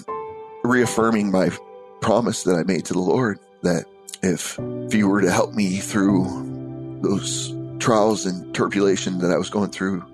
reaffirming 0.64 1.30
my 1.30 1.50
promise 2.00 2.44
that 2.44 2.56
I 2.56 2.62
made 2.64 2.84
to 2.86 2.92
the 2.92 3.00
Lord 3.00 3.38
that 3.62 3.86
if, 4.22 4.58
if 4.58 4.94
you 4.94 5.08
were 5.08 5.20
to 5.20 5.30
help 5.30 5.54
me 5.54 5.78
through 5.78 7.00
those 7.02 7.54
trials 7.78 8.26
and 8.26 8.54
tribulation 8.54 9.18
that 9.18 9.30
I 9.30 9.38
was 9.38 9.50
going 9.50 9.70
through 9.70 10.04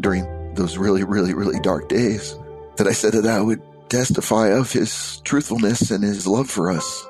during 0.00 0.54
those 0.54 0.78
really, 0.78 1.04
really, 1.04 1.34
really 1.34 1.60
dark 1.60 1.88
days, 1.88 2.34
that 2.76 2.86
I 2.86 2.92
said 2.92 3.12
that 3.14 3.26
I 3.26 3.40
would 3.40 3.60
testify 3.88 4.48
of 4.48 4.72
his 4.72 5.20
truthfulness 5.24 5.90
and 5.90 6.04
his 6.04 6.26
love 6.26 6.48
for 6.48 6.70
us, 6.70 7.06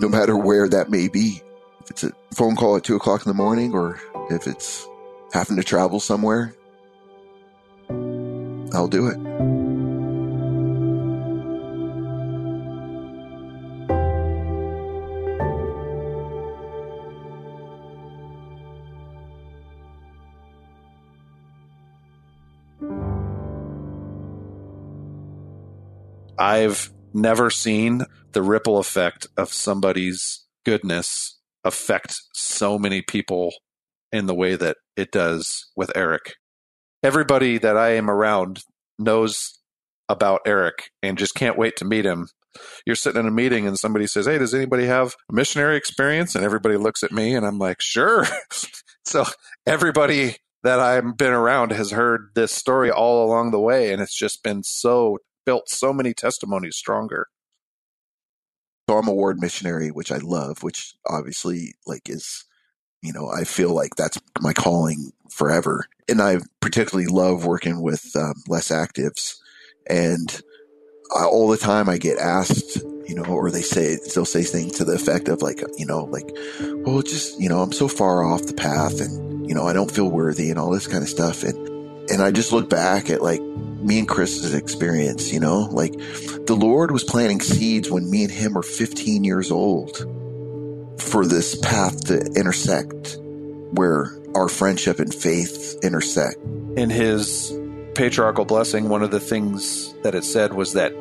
no 0.00 0.08
matter 0.08 0.36
where 0.36 0.68
that 0.68 0.90
may 0.90 1.08
be. 1.08 1.40
If 1.82 1.90
it's 1.90 2.04
a 2.04 2.12
phone 2.34 2.56
call 2.56 2.76
at 2.76 2.84
two 2.84 2.96
o'clock 2.96 3.24
in 3.24 3.30
the 3.30 3.34
morning 3.34 3.72
or 3.72 4.00
if 4.30 4.46
it's 4.46 4.86
having 5.32 5.56
to 5.56 5.62
travel 5.62 6.00
somewhere, 6.00 6.54
I'll 8.72 8.88
do 8.88 9.08
it. 9.08 9.18
I've 26.38 26.90
never 27.12 27.50
seen 27.50 28.06
the 28.32 28.42
ripple 28.42 28.78
effect 28.78 29.26
of 29.36 29.52
somebody's 29.52 30.46
goodness 30.64 31.38
affect 31.64 32.14
so 32.32 32.78
many 32.78 33.02
people 33.02 33.52
in 34.12 34.26
the 34.26 34.34
way 34.34 34.56
that 34.56 34.76
it 34.96 35.12
does 35.12 35.70
with 35.76 35.90
Eric. 35.94 36.34
Everybody 37.02 37.58
that 37.58 37.76
I 37.76 37.90
am 37.90 38.10
around 38.10 38.60
knows 38.98 39.58
about 40.08 40.42
Eric 40.44 40.90
and 41.02 41.16
just 41.16 41.34
can't 41.34 41.56
wait 41.56 41.76
to 41.76 41.84
meet 41.84 42.04
him. 42.04 42.28
You're 42.84 42.96
sitting 42.96 43.20
in 43.20 43.26
a 43.26 43.30
meeting 43.30 43.66
and 43.66 43.78
somebody 43.78 44.06
says, 44.06 44.26
Hey, 44.26 44.38
does 44.38 44.52
anybody 44.52 44.86
have 44.86 45.14
a 45.30 45.34
missionary 45.34 45.76
experience? 45.76 46.34
And 46.34 46.44
everybody 46.44 46.76
looks 46.76 47.02
at 47.02 47.12
me 47.12 47.34
and 47.34 47.46
I'm 47.46 47.58
like, 47.58 47.80
Sure. 47.80 48.26
so 49.04 49.24
everybody 49.66 50.36
that 50.62 50.80
I've 50.80 51.16
been 51.16 51.32
around 51.32 51.72
has 51.72 51.92
heard 51.92 52.30
this 52.34 52.52
story 52.52 52.90
all 52.90 53.24
along 53.24 53.50
the 53.50 53.60
way. 53.60 53.92
And 53.92 54.02
it's 54.02 54.16
just 54.16 54.42
been 54.42 54.62
so 54.62 55.18
built 55.46 55.68
so 55.68 55.92
many 55.92 56.12
testimonies 56.12 56.76
stronger. 56.76 57.28
So 58.88 58.98
I'm 58.98 59.08
a 59.08 59.14
ward 59.14 59.38
missionary, 59.40 59.90
which 59.90 60.10
I 60.10 60.18
love, 60.18 60.62
which 60.62 60.94
obviously 61.08 61.74
like 61.86 62.10
is, 62.10 62.44
you 63.02 63.12
know, 63.12 63.28
I 63.28 63.44
feel 63.44 63.74
like 63.74 63.94
that's 63.96 64.18
my 64.40 64.52
calling 64.52 65.12
forever. 65.30 65.86
And 66.08 66.20
I 66.20 66.38
particularly 66.60 67.06
love 67.06 67.46
working 67.46 67.80
with 67.80 68.14
um, 68.16 68.34
less 68.48 68.68
actives. 68.68 69.36
And 69.88 70.40
I, 71.16 71.24
all 71.24 71.48
the 71.48 71.56
time 71.56 71.88
I 71.88 71.98
get 71.98 72.18
asked, 72.18 72.76
you 73.06 73.14
know, 73.14 73.24
or 73.24 73.50
they 73.50 73.62
say, 73.62 73.96
they'll 74.14 74.24
say 74.24 74.42
things 74.42 74.76
to 74.76 74.84
the 74.84 74.94
effect 74.94 75.28
of 75.28 75.42
like, 75.42 75.62
you 75.78 75.86
know, 75.86 76.04
like, 76.04 76.30
well, 76.60 77.02
just, 77.02 77.40
you 77.40 77.48
know, 77.48 77.60
I'm 77.62 77.72
so 77.72 77.88
far 77.88 78.24
off 78.24 78.46
the 78.46 78.54
path 78.54 79.00
and, 79.00 79.48
you 79.48 79.54
know, 79.54 79.66
I 79.66 79.72
don't 79.72 79.90
feel 79.90 80.10
worthy 80.10 80.50
and 80.50 80.58
all 80.58 80.70
this 80.70 80.86
kind 80.86 81.02
of 81.02 81.08
stuff. 81.08 81.42
And, 81.42 82.10
and 82.10 82.22
I 82.22 82.30
just 82.30 82.52
look 82.52 82.68
back 82.68 83.08
at 83.08 83.22
like 83.22 83.40
me 83.40 84.00
and 84.00 84.08
Chris's 84.08 84.54
experience, 84.54 85.32
you 85.32 85.40
know, 85.40 85.68
like 85.70 85.92
the 86.46 86.56
Lord 86.58 86.90
was 86.90 87.02
planting 87.02 87.40
seeds 87.40 87.90
when 87.90 88.10
me 88.10 88.24
and 88.24 88.32
him 88.32 88.54
were 88.54 88.62
15 88.62 89.24
years 89.24 89.50
old 89.50 90.06
for 91.00 91.26
this 91.26 91.54
path 91.56 92.06
to 92.06 92.20
intersect 92.36 93.16
where 93.72 94.16
our 94.34 94.48
friendship 94.48 94.98
and 94.98 95.14
faith 95.14 95.78
intersect. 95.82 96.36
In 96.76 96.90
his 96.90 97.56
patriarchal 97.94 98.44
blessing, 98.44 98.88
one 98.88 99.02
of 99.02 99.10
the 99.10 99.20
things 99.20 99.92
that 100.02 100.14
it 100.14 100.24
said 100.24 100.54
was 100.54 100.74
that 100.74 100.94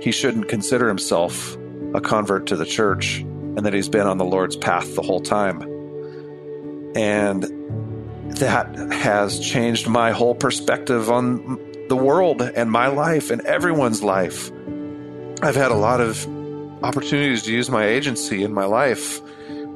he 0.00 0.10
shouldn't 0.10 0.48
consider 0.48 0.88
himself 0.88 1.56
a 1.94 2.00
convert 2.00 2.46
to 2.46 2.56
the 2.56 2.64
church 2.64 3.18
and 3.20 3.60
that 3.66 3.74
he's 3.74 3.88
been 3.88 4.06
on 4.06 4.18
the 4.18 4.24
Lord's 4.24 4.56
path 4.56 4.94
the 4.94 5.02
whole 5.02 5.20
time. 5.20 5.62
And 6.96 7.44
that 8.36 8.74
has 8.92 9.38
changed 9.38 9.88
my 9.88 10.12
whole 10.12 10.34
perspective 10.34 11.10
on 11.10 11.58
the 11.88 11.96
world 11.96 12.40
and 12.42 12.70
my 12.70 12.86
life 12.88 13.30
and 13.30 13.42
everyone's 13.42 14.02
life. 14.02 14.50
I've 15.42 15.56
had 15.56 15.70
a 15.70 15.76
lot 15.76 16.00
of 16.00 16.26
opportunities 16.82 17.42
to 17.44 17.52
use 17.52 17.70
my 17.70 17.86
agency 17.86 18.42
in 18.42 18.52
my 18.52 18.64
life, 18.64 19.20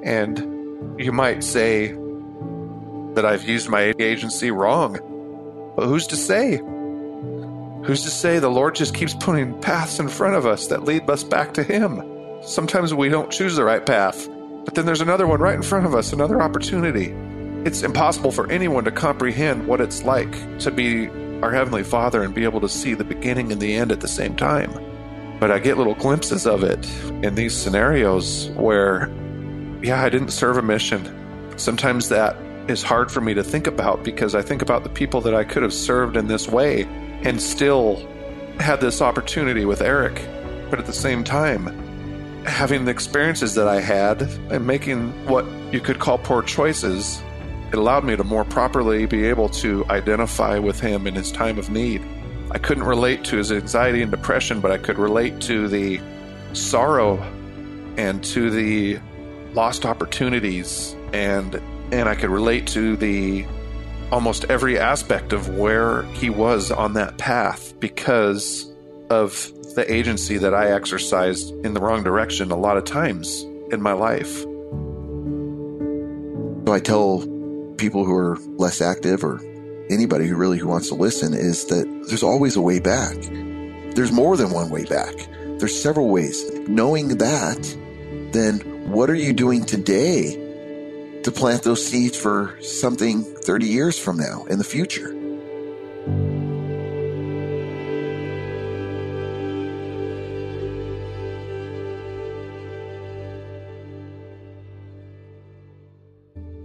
and 0.07 0.99
you 0.99 1.11
might 1.11 1.43
say 1.43 1.89
that 3.15 3.25
I've 3.27 3.47
used 3.47 3.69
my 3.69 3.93
agency 3.99 4.51
wrong. 4.51 5.73
But 5.77 5.87
who's 5.87 6.07
to 6.09 6.17
say? 6.17 6.59
Who's 7.85 8.03
to 8.03 8.11
say 8.11 8.39
the 8.39 8.49
Lord 8.49 8.77
just 8.77 8.95
keeps 8.95 9.15
putting 9.15 9.61
paths 9.61 9.99
in 9.99 10.09
front 10.09 10.37
of 10.37 10.47
us 10.47 10.69
that 10.69 10.85
lead 10.85 11.11
us 11.11 11.25
back 11.25 11.55
to 11.55 11.63
Him? 11.63 12.03
Sometimes 12.43 12.95
we 12.95 13.09
don't 13.09 13.31
choose 13.31 13.57
the 13.57 13.65
right 13.65 13.85
path, 13.85 14.29
but 14.65 14.75
then 14.75 14.87
there's 14.87 15.01
another 15.01 15.27
one 15.27 15.41
right 15.41 15.57
in 15.57 15.63
front 15.63 15.87
of 15.87 15.95
us, 15.95 16.13
another 16.13 16.41
opportunity. 16.41 17.15
It's 17.65 17.83
impossible 17.83 18.31
for 18.31 18.51
anyone 18.51 18.85
to 18.85 18.93
comprehend 18.93 19.67
what 19.67 19.81
it's 19.81 20.05
like 20.05 20.59
to 20.61 20.71
be 20.71 21.09
our 21.43 21.51
Heavenly 21.51 21.83
Father 21.83 22.23
and 22.23 22.33
be 22.33 22.45
able 22.45 22.61
to 22.61 22.69
see 22.69 22.95
the 22.95 23.05
beginning 23.05 23.51
and 23.51 23.61
the 23.61 23.75
end 23.75 23.91
at 23.91 24.01
the 24.01 24.09
same 24.09 24.37
time. 24.37 24.73
But 25.41 25.51
I 25.51 25.59
get 25.59 25.77
little 25.77 25.95
glimpses 25.95 26.47
of 26.47 26.63
it 26.63 26.89
in 27.25 27.35
these 27.35 27.55
scenarios 27.57 28.51
where, 28.51 29.11
yeah, 29.87 30.03
I 30.03 30.09
didn't 30.09 30.31
serve 30.31 30.57
a 30.57 30.63
mission. 30.63 31.15
Sometimes 31.57 32.09
that 32.09 32.37
is 32.69 32.83
hard 32.83 33.09
for 33.09 33.21
me 33.21 33.35
to 33.35 33.45
think 33.45 33.69
about 33.69 34.03
because 34.03 34.35
I 34.35 34.43
think 34.43 34.61
about 34.61 34.83
the 34.83 34.89
people 34.89 35.21
that 35.21 35.33
I 35.33 35.45
could 35.45 35.63
have 35.63 35.73
served 35.73 36.17
in 36.17 36.27
this 36.27 36.49
way 36.49 36.83
and 37.23 37.41
still 37.41 38.05
had 38.59 38.81
this 38.81 39.01
opportunity 39.01 39.65
with 39.65 39.81
Eric. 39.81 40.15
But 40.71 40.81
at 40.81 40.87
the 40.87 40.93
same 40.93 41.23
time, 41.23 41.67
having 42.45 42.85
the 42.85 42.91
experiences 42.91 43.55
that 43.55 43.69
I 43.69 43.81
had 43.81 44.23
and 44.51 44.67
making 44.67 45.13
what 45.27 45.47
you 45.73 45.79
could 45.79 46.01
call 46.01 46.19
poor 46.19 46.43
choices, 46.43 47.23
it 47.71 47.79
allowed 47.79 48.03
me 48.03 48.17
to 48.17 48.25
more 48.25 48.45
properly 48.45 49.07
be 49.07 49.25
able 49.27 49.49
to 49.51 49.87
identify 49.89 50.59
with 50.59 50.81
him 50.81 51.07
in 51.07 51.15
his 51.15 51.31
time 51.31 51.59
of 51.59 51.71
need. 51.71 52.03
I 52.51 52.59
couldn't 52.59 52.83
relate 52.83 53.23
to 53.27 53.37
his 53.37 53.53
anxiety 53.53 54.03
and 54.03 54.11
depression, 54.11 54.61
but 54.61 54.73
I 54.73 54.79
could 54.79 54.99
relate 54.99 55.41
to 55.43 55.69
the 55.69 56.01
sorrow 56.55 57.19
and 57.97 58.25
to 58.25 58.51
the 58.51 58.99
lost 59.57 59.87
opportunities 59.87 60.95
and 61.13 61.61
and 61.91 62.09
I 62.09 62.15
could 62.15 62.31
relate 62.31 62.67
to 62.69 62.97
the 62.97 63.47
almost 64.13 64.45
every 64.45 64.79
aspect 64.79 65.33
of 65.33 65.49
where 65.49 66.03
he 66.13 66.31
was 66.31 66.71
on 66.71 66.93
that 66.95 67.17
path 67.17 67.79
because 67.81 68.71
of 69.11 69.51
the 69.75 69.91
agency 69.93 70.37
that 70.39 70.55
I 70.55 70.73
exercised 70.73 71.53
in 71.65 71.75
the 71.75 71.81
wrong 71.81 72.03
direction 72.03 72.51
a 72.51 72.57
lot 72.57 72.77
of 72.77 72.85
times 72.85 73.43
in 73.71 73.81
my 73.81 73.93
life. 73.93 74.43
So 76.67 76.73
I 76.73 76.81
tell 76.81 77.21
people 77.79 78.05
who 78.05 78.15
are 78.15 78.37
less 78.57 78.81
active 78.81 79.25
or 79.25 79.41
anybody 79.91 80.27
who 80.27 80.37
really 80.37 80.59
who 80.59 80.69
wants 80.69 80.89
to 80.89 80.95
listen 80.95 81.35
is 81.35 81.67
that 81.67 81.87
there's 82.09 82.23
always 82.23 82.57
a 82.57 82.61
way 82.61 82.81
back. 82.81 83.17
There's 83.95 84.13
more 84.13 84.37
than 84.37 84.51
one 84.51 84.71
way 84.71 84.85
back. 84.85 85.15
There's 85.59 85.81
several 85.81 86.09
ways. 86.09 86.45
Knowing 86.69 87.19
that, 87.19 87.77
then 88.33 88.76
what 88.87 89.11
are 89.11 89.17
you 89.17 89.33
doing 89.33 89.65
today 89.65 91.21
to 91.25 91.33
plant 91.33 91.65
those 91.65 91.85
seeds 91.85 92.17
for 92.17 92.57
something 92.63 93.25
30 93.25 93.67
years 93.67 93.99
from 93.99 94.17
now 94.17 94.45
in 94.45 94.59
the 94.59 94.65
future? 94.65 95.13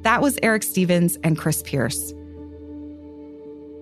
That 0.04 0.22
was 0.22 0.38
Eric 0.44 0.62
Stevens 0.62 1.18
and 1.24 1.36
Chris 1.36 1.64
Pierce. 1.64 2.14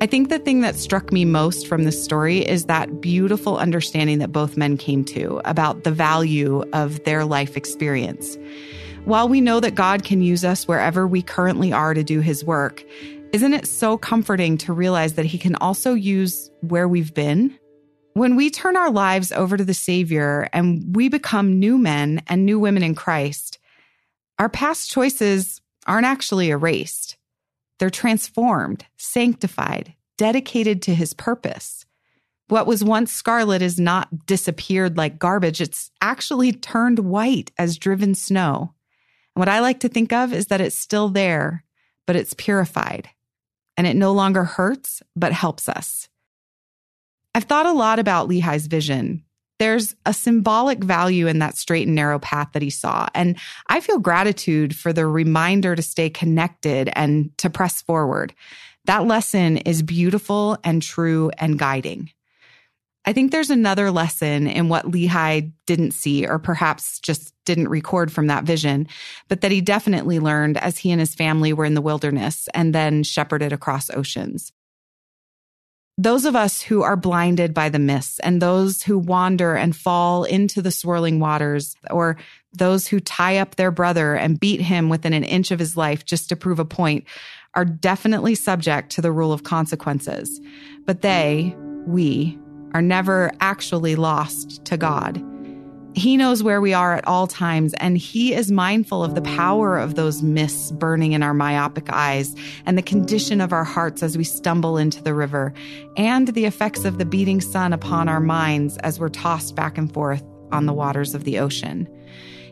I 0.01 0.05
think 0.05 0.29
the 0.29 0.39
thing 0.39 0.61
that 0.61 0.77
struck 0.77 1.11
me 1.11 1.25
most 1.25 1.67
from 1.67 1.83
this 1.83 2.01
story 2.01 2.47
is 2.47 2.65
that 2.65 3.01
beautiful 3.01 3.57
understanding 3.57 4.19
that 4.19 4.31
both 4.31 4.55
men 4.55 4.77
came 4.77 5.03
to 5.05 5.41
about 5.43 5.83
the 5.83 5.91
value 5.91 6.63
of 6.71 7.03
their 7.03 7.25
life 7.25 7.57
experience. 7.57 8.37
While 9.03 9.27
we 9.27 9.41
know 9.41 9.59
that 9.59 9.75
God 9.75 10.05
can 10.05 10.21
use 10.21 10.45
us 10.45 10.69
wherever 10.69 11.05
we 11.05 11.21
currently 11.21 11.73
are 11.73 11.93
to 11.93 12.01
do 12.01 12.21
his 12.21 12.45
work, 12.45 12.81
isn't 13.33 13.53
it 13.53 13.67
so 13.67 13.97
comforting 13.97 14.57
to 14.59 14.71
realize 14.71 15.15
that 15.15 15.25
he 15.25 15.37
can 15.37 15.55
also 15.55 15.95
use 15.95 16.49
where 16.61 16.87
we've 16.87 17.13
been? 17.13 17.59
When 18.13 18.37
we 18.37 18.49
turn 18.49 18.77
our 18.77 18.91
lives 18.91 19.33
over 19.33 19.57
to 19.57 19.65
the 19.65 19.73
Savior 19.73 20.47
and 20.53 20.95
we 20.95 21.09
become 21.09 21.59
new 21.59 21.77
men 21.77 22.23
and 22.27 22.45
new 22.45 22.57
women 22.57 22.83
in 22.83 22.95
Christ, 22.95 23.59
our 24.39 24.47
past 24.47 24.89
choices 24.89 25.59
aren't 25.85 26.07
actually 26.07 26.51
erased. 26.51 27.17
They're 27.79 27.89
transformed, 27.89 28.85
sanctified, 28.97 29.95
dedicated 30.17 30.81
to 30.83 30.93
his 30.93 31.13
purpose. 31.13 31.85
What 32.49 32.67
was 32.67 32.83
once 32.83 33.11
scarlet 33.13 33.61
is 33.61 33.79
not 33.79 34.25
disappeared 34.25 34.97
like 34.97 35.19
garbage. 35.19 35.61
It's 35.61 35.91
actually 36.01 36.51
turned 36.51 36.99
white 36.99 37.51
as 37.57 37.77
driven 37.77 38.15
snow. 38.15 38.73
And 39.35 39.41
what 39.41 39.49
I 39.49 39.59
like 39.59 39.79
to 39.81 39.89
think 39.89 40.11
of 40.11 40.33
is 40.33 40.47
that 40.47 40.59
it's 40.59 40.75
still 40.75 41.09
there, 41.09 41.63
but 42.05 42.15
it's 42.15 42.33
purified. 42.33 43.09
And 43.77 43.87
it 43.87 43.95
no 43.95 44.11
longer 44.11 44.43
hurts, 44.43 45.01
but 45.15 45.31
helps 45.31 45.69
us. 45.69 46.09
I've 47.33 47.43
thought 47.43 47.67
a 47.67 47.71
lot 47.71 47.99
about 47.99 48.27
Lehi's 48.27 48.67
vision. 48.67 49.23
There's 49.59 49.95
a 50.05 50.13
symbolic 50.13 50.81
value 50.81 51.27
in 51.27 51.39
that 51.39 51.57
straight 51.57 51.85
and 51.85 51.95
narrow 51.95 52.17
path 52.17 52.49
that 52.53 52.61
he 52.61 52.69
saw. 52.69 53.07
And 53.13 53.37
I 53.67 53.81
feel 53.81 53.99
gratitude 53.99 54.75
for 54.75 54.93
the 54.93 55.05
reminder 55.05 55.75
to 55.75 55.81
stay 55.81 56.09
connected 56.09 56.89
and 56.93 57.37
to 57.39 57.49
press 57.49 57.81
forward. 57.81 58.33
That 58.85 59.05
lesson 59.05 59.57
is 59.57 59.83
beautiful 59.83 60.57
and 60.63 60.81
true 60.81 61.29
and 61.37 61.59
guiding. 61.59 62.09
I 63.05 63.13
think 63.13 63.31
there's 63.31 63.49
another 63.49 63.91
lesson 63.91 64.47
in 64.47 64.69
what 64.69 64.85
Lehi 64.85 65.51
didn't 65.65 65.91
see, 65.91 66.25
or 66.27 66.37
perhaps 66.37 66.99
just 66.99 67.33
didn't 67.45 67.69
record 67.69 68.11
from 68.11 68.27
that 68.27 68.43
vision, 68.43 68.87
but 69.27 69.41
that 69.41 69.51
he 69.51 69.61
definitely 69.61 70.19
learned 70.19 70.57
as 70.57 70.77
he 70.77 70.91
and 70.91 70.99
his 70.99 71.15
family 71.15 71.53
were 71.53 71.65
in 71.65 71.73
the 71.73 71.81
wilderness 71.81 72.47
and 72.53 72.73
then 72.73 73.03
shepherded 73.03 73.51
across 73.51 73.89
oceans 73.89 74.51
those 75.99 76.23
of 76.23 76.33
us 76.33 76.61
who 76.61 76.81
are 76.81 76.95
blinded 76.95 77.53
by 77.53 77.67
the 77.67 77.77
mists 77.77 78.19
and 78.19 78.41
those 78.41 78.81
who 78.81 78.97
wander 78.97 79.55
and 79.55 79.75
fall 79.75 80.23
into 80.23 80.61
the 80.61 80.71
swirling 80.71 81.19
waters 81.19 81.75
or 81.91 82.15
those 82.53 82.87
who 82.87 83.01
tie 83.01 83.37
up 83.37 83.55
their 83.55 83.69
brother 83.69 84.15
and 84.15 84.39
beat 84.39 84.61
him 84.61 84.87
within 84.87 85.11
an 85.11 85.25
inch 85.25 85.51
of 85.51 85.59
his 85.59 85.75
life 85.75 86.05
just 86.05 86.29
to 86.29 86.37
prove 86.37 86.57
a 86.57 86.63
point 86.63 87.03
are 87.53 87.65
definitely 87.65 88.33
subject 88.33 88.91
to 88.91 89.01
the 89.01 89.11
rule 89.11 89.33
of 89.33 89.43
consequences. 89.43 90.39
But 90.85 91.01
they, 91.01 91.53
we, 91.85 92.39
are 92.73 92.81
never 92.81 93.31
actually 93.41 93.97
lost 93.97 94.63
to 94.63 94.77
God. 94.77 95.21
He 95.95 96.17
knows 96.17 96.43
where 96.43 96.61
we 96.61 96.73
are 96.73 96.95
at 96.95 97.07
all 97.07 97.25
times, 97.25 97.73
and 97.75 97.97
He 97.97 98.33
is 98.33 98.51
mindful 98.51 99.03
of 99.03 99.15
the 99.15 99.23
power 99.23 99.77
of 99.77 99.95
those 99.95 100.21
mists 100.21 100.71
burning 100.71 101.13
in 101.13 101.23
our 101.23 101.33
myopic 101.33 101.91
eyes 101.91 102.35
and 102.65 102.77
the 102.77 102.83
condition 102.83 103.41
of 103.41 103.51
our 103.51 103.63
hearts 103.63 104.03
as 104.03 104.17
we 104.17 104.23
stumble 104.23 104.77
into 104.77 105.01
the 105.01 105.15
river, 105.15 105.51
and 105.97 106.27
the 106.29 106.45
effects 106.45 106.85
of 106.85 106.99
the 106.99 107.05
beating 107.05 107.41
sun 107.41 107.73
upon 107.73 108.07
our 108.07 108.19
minds 108.19 108.77
as 108.77 108.99
we're 108.99 109.09
tossed 109.09 109.55
back 109.55 109.77
and 109.77 109.91
forth 109.91 110.23
on 110.51 110.67
the 110.67 110.73
waters 110.73 111.15
of 111.15 111.23
the 111.23 111.39
ocean. 111.39 111.87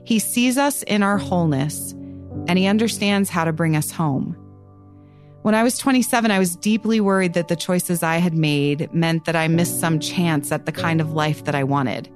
He 0.04 0.18
sees 0.18 0.58
us 0.58 0.82
in 0.84 1.04
our 1.04 1.20
wholeness, 1.20 1.92
and 2.48 2.58
He 2.58 2.66
understands 2.66 3.30
how 3.30 3.46
to 3.46 3.54
bring 3.54 3.76
us 3.76 3.92
home. 3.92 4.36
When 5.44 5.54
I 5.54 5.64
was 5.64 5.78
27, 5.78 6.32
I 6.32 6.40
was 6.40 6.56
deeply 6.56 7.00
worried 7.00 7.34
that 7.36 7.50
the 7.50 7.56
choices 7.56 8.02
I 8.02 8.18
had 8.18 8.34
made 8.34 8.92
meant 8.92 9.26
that 9.26 9.36
I 9.36 9.48
missed 9.48 9.80
some 9.80 10.00
chance 10.00 10.52
at 10.52 10.66
the 10.66 10.72
kind 10.72 11.00
of 11.00 11.14
life 11.14 11.46
that 11.46 11.56
I 11.56 11.64
wanted 11.64 12.12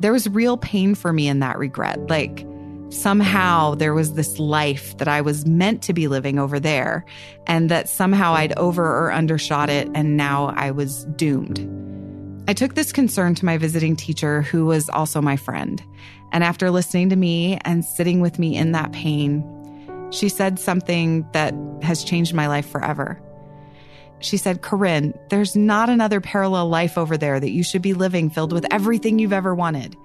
there 0.00 0.12
was 0.12 0.28
real 0.28 0.56
pain 0.56 0.94
for 0.94 1.12
me 1.12 1.28
in 1.28 1.40
that 1.40 1.58
regret. 1.58 2.08
Like 2.08 2.46
somehow 2.90 3.74
there 3.74 3.94
was 3.94 4.14
this 4.14 4.38
life 4.38 4.96
that 4.98 5.08
I 5.08 5.20
was 5.20 5.46
meant 5.46 5.82
to 5.82 5.92
be 5.92 6.08
living 6.08 6.38
over 6.38 6.60
there, 6.60 7.04
and 7.46 7.70
that 7.70 7.88
somehow 7.88 8.34
I'd 8.34 8.56
over 8.58 8.84
or 8.84 9.12
undershot 9.12 9.70
it, 9.70 9.88
and 9.94 10.16
now 10.16 10.52
I 10.56 10.70
was 10.70 11.04
doomed. 11.16 11.68
I 12.46 12.52
took 12.52 12.74
this 12.74 12.92
concern 12.92 13.34
to 13.36 13.44
my 13.44 13.56
visiting 13.56 13.96
teacher, 13.96 14.42
who 14.42 14.66
was 14.66 14.90
also 14.90 15.22
my 15.22 15.36
friend. 15.36 15.82
And 16.30 16.44
after 16.44 16.70
listening 16.70 17.08
to 17.10 17.16
me 17.16 17.58
and 17.64 17.84
sitting 17.84 18.20
with 18.20 18.38
me 18.38 18.56
in 18.56 18.72
that 18.72 18.92
pain, 18.92 19.42
she 20.10 20.28
said 20.28 20.58
something 20.58 21.26
that 21.32 21.54
has 21.82 22.04
changed 22.04 22.34
my 22.34 22.46
life 22.46 22.68
forever. 22.68 23.20
She 24.24 24.36
said, 24.38 24.62
KaRyn, 24.62 25.16
there's 25.28 25.54
not 25.54 25.90
another 25.90 26.20
parallel 26.20 26.68
life 26.68 26.96
over 26.96 27.16
there 27.16 27.38
that 27.38 27.50
you 27.50 27.62
should 27.62 27.82
be 27.82 27.94
living 27.94 28.30
filled 28.30 28.52
with 28.52 28.66
everything 28.72 29.18
you've 29.18 29.32
ever 29.32 29.54
wanted. 29.54 29.96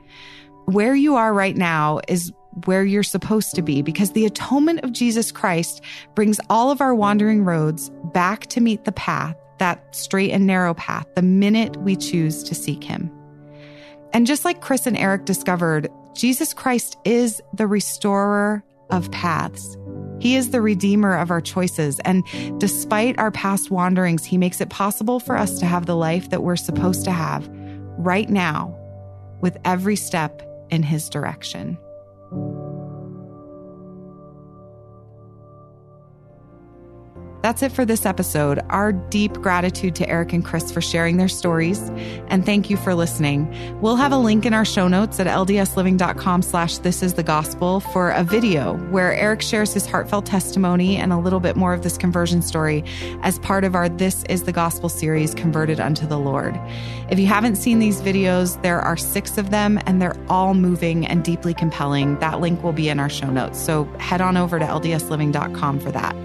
Where 0.66 0.94
you 0.94 1.16
are 1.16 1.34
right 1.34 1.56
now 1.56 2.02
is 2.08 2.32
where 2.66 2.84
you're 2.84 3.04
supposed 3.04 3.56
to 3.56 3.62
be 3.62 3.82
because 3.82 4.12
the 4.12 4.26
atonement 4.26 4.82
of 4.84 4.92
Jesus 4.92 5.32
Christ 5.32 5.82
brings 6.16 6.40
all 6.50 6.70
of 6.70 6.82
our 6.82 6.94
wandering 6.94 7.46
roads 7.46 7.90
back 8.14 8.48
to 8.48 8.62
meet 8.62 8.84
the 8.84 8.92
path, 8.92 9.36
that 9.60 9.96
straight 9.96 10.32
and 10.32 10.46
narrow 10.46 10.74
path, 10.74 11.08
the 11.16 11.22
minute 11.22 11.78
we 11.78 11.96
choose 11.96 12.44
to 12.44 12.54
seek 12.54 12.84
Him. 12.84 13.12
And 14.14 14.28
just 14.28 14.44
like 14.44 14.62
Chris 14.62 14.86
and 14.86 14.98
Eric 14.98 15.26
discovered, 15.26 15.88
Jesus 16.14 16.54
Christ 16.54 16.98
is 17.06 17.42
the 17.54 17.68
restorer 17.68 18.64
of 18.90 19.10
paths. 19.12 19.78
He 20.20 20.36
is 20.36 20.52
the 20.52 20.62
redeemer 20.62 21.16
of 21.16 21.32
our 21.32 21.42
choices. 21.42 22.00
And 22.00 22.24
despite 22.60 23.18
our 23.20 23.32
past 23.32 23.72
wanderings, 23.72 24.26
He 24.26 24.38
makes 24.38 24.62
it 24.62 24.70
possible 24.70 25.20
for 25.20 25.38
us 25.38 25.60
to 25.60 25.66
have 25.66 25.86
the 25.86 25.96
life 25.96 26.30
that 26.30 26.44
we're 26.44 26.56
supposed 26.56 27.06
to 27.06 27.12
have 27.12 27.50
right 27.98 28.30
now 28.30 28.76
with 29.42 29.58
every 29.66 29.96
step 29.96 30.42
in 30.70 30.84
His 30.84 31.10
direction. 31.10 31.78
That's 37.42 37.62
it 37.62 37.72
for 37.72 37.86
this 37.86 38.06
episode. 38.06 38.60
Our 38.70 38.92
deep 38.92 39.34
gratitude 39.34 39.96
to 39.96 40.10
Eric 40.10 40.34
and 40.34 40.44
Chris 40.44 40.72
for 40.72 40.82
sharing 40.82 41.16
their 41.16 41.30
stories, 41.30 41.80
and 42.28 42.46
thank 42.46 42.70
you 42.70 42.76
for 42.76 42.94
listening. 42.94 43.48
We'll 43.80 43.96
have 43.96 44.12
a 44.12 44.18
link 44.18 44.46
in 44.46 44.54
our 44.54 44.66
show 44.66 44.90
notes 44.90 45.20
at 45.22 45.28
ldsliving.com 45.28 46.42
slash 46.42 46.80
this 46.80 47.02
is 47.02 47.14
the 47.14 47.24
gospel 47.24 47.80
for 47.80 48.12
a 48.12 48.24
video 48.26 48.76
where 48.90 49.14
Eric 49.14 49.42
shares 49.42 49.74
his 49.74 49.86
heartfelt 49.86 50.26
testimony 50.26 50.98
and 50.98 51.14
a 51.14 51.18
little 51.18 51.40
bit 51.40 51.56
more 51.56 51.74
of 51.74 51.82
this 51.82 51.98
conversion 51.98 52.42
story 52.42 52.84
as 53.24 53.40
part 53.40 53.64
of 53.64 53.74
our 53.74 53.88
This 53.88 54.24
is 54.26 54.44
the 54.44 54.52
Gospel 54.52 54.90
series, 54.90 55.34
Converted 55.34 55.80
Unto 55.80 56.06
the 56.06 56.20
Lord. 56.20 56.60
If 57.10 57.20
you 57.20 57.28
haven't 57.28 57.56
seen 57.56 57.80
these 57.80 58.02
videos, 58.02 58.62
there 58.64 58.82
are 58.82 58.98
six 58.98 59.38
of 59.38 59.50
them 59.50 59.80
and 59.86 60.02
they're 60.02 60.18
all 60.28 60.54
moving 60.54 61.08
and 61.08 61.24
deeply 61.24 61.54
compelling. 61.54 62.20
That 62.20 62.42
link 62.42 62.62
will 62.64 62.74
be 62.74 62.90
in 62.90 63.00
our 63.00 63.10
show 63.10 63.30
notes. 63.30 63.60
So 63.60 63.86
head 63.98 64.20
on 64.20 64.36
over 64.36 64.60
to 64.60 64.66
ldsliving.com 64.66 65.80
for 65.80 65.92
that. 65.92 66.16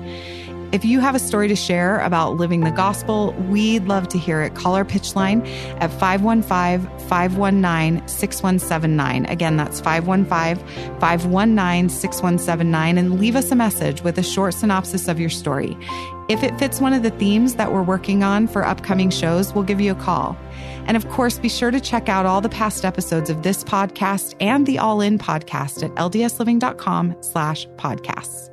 If 0.74 0.84
you 0.84 0.98
have 0.98 1.14
a 1.14 1.20
story 1.20 1.46
to 1.46 1.54
share 1.54 2.00
about 2.00 2.36
living 2.36 2.62
the 2.62 2.72
gospel, 2.72 3.32
we'd 3.48 3.84
love 3.84 4.08
to 4.08 4.18
hear 4.18 4.42
it. 4.42 4.56
Call 4.56 4.74
our 4.74 4.84
pitch 4.84 5.14
line 5.14 5.46
at 5.78 5.88
515 6.00 6.98
519 7.06 8.08
6179. 8.08 9.24
Again, 9.26 9.56
that's 9.56 9.80
515 9.80 10.66
519 10.98 11.88
6179 11.88 12.98
and 12.98 13.20
leave 13.20 13.36
us 13.36 13.52
a 13.52 13.54
message 13.54 14.02
with 14.02 14.18
a 14.18 14.22
short 14.24 14.52
synopsis 14.52 15.06
of 15.06 15.20
your 15.20 15.30
story. 15.30 15.78
If 16.28 16.42
it 16.42 16.58
fits 16.58 16.80
one 16.80 16.92
of 16.92 17.04
the 17.04 17.10
themes 17.10 17.54
that 17.54 17.72
we're 17.72 17.84
working 17.84 18.24
on 18.24 18.48
for 18.48 18.64
upcoming 18.64 19.10
shows, 19.10 19.54
we'll 19.54 19.62
give 19.62 19.80
you 19.80 19.92
a 19.92 19.94
call. 19.94 20.36
And 20.86 20.96
of 20.96 21.08
course, 21.08 21.38
be 21.38 21.48
sure 21.48 21.70
to 21.70 21.78
check 21.78 22.08
out 22.08 22.26
all 22.26 22.40
the 22.40 22.48
past 22.48 22.84
episodes 22.84 23.30
of 23.30 23.44
this 23.44 23.62
podcast 23.62 24.34
and 24.40 24.66
the 24.66 24.80
All 24.80 25.00
In 25.00 25.20
podcast 25.20 25.84
at 25.84 25.94
ldsliving.com 25.94 27.14
slash 27.20 27.68
podcasts. 27.76 28.50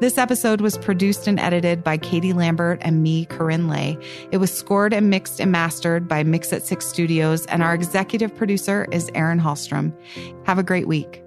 This 0.00 0.18
episode 0.18 0.60
was 0.60 0.76
produced 0.78 1.28
and 1.28 1.38
edited 1.38 1.84
by 1.84 1.96
Katie 1.96 2.32
Lambert 2.32 2.78
and 2.82 3.04
me, 3.04 3.26
KaRyn 3.26 3.70
Lay. 3.70 3.96
It 4.32 4.38
was 4.38 4.52
scored 4.52 4.92
and 4.92 5.10
mixed 5.10 5.38
and 5.38 5.52
mastered 5.52 6.08
by 6.08 6.24
Mix 6.24 6.52
at 6.52 6.66
Six 6.66 6.86
Studios, 6.86 7.46
and 7.46 7.62
our 7.62 7.72
executive 7.72 8.34
producer 8.34 8.86
is 8.90 9.10
Erin 9.14 9.38
Hallstrom. 9.38 9.92
Have 10.44 10.58
a 10.58 10.64
great 10.64 10.88
week. 10.88 11.21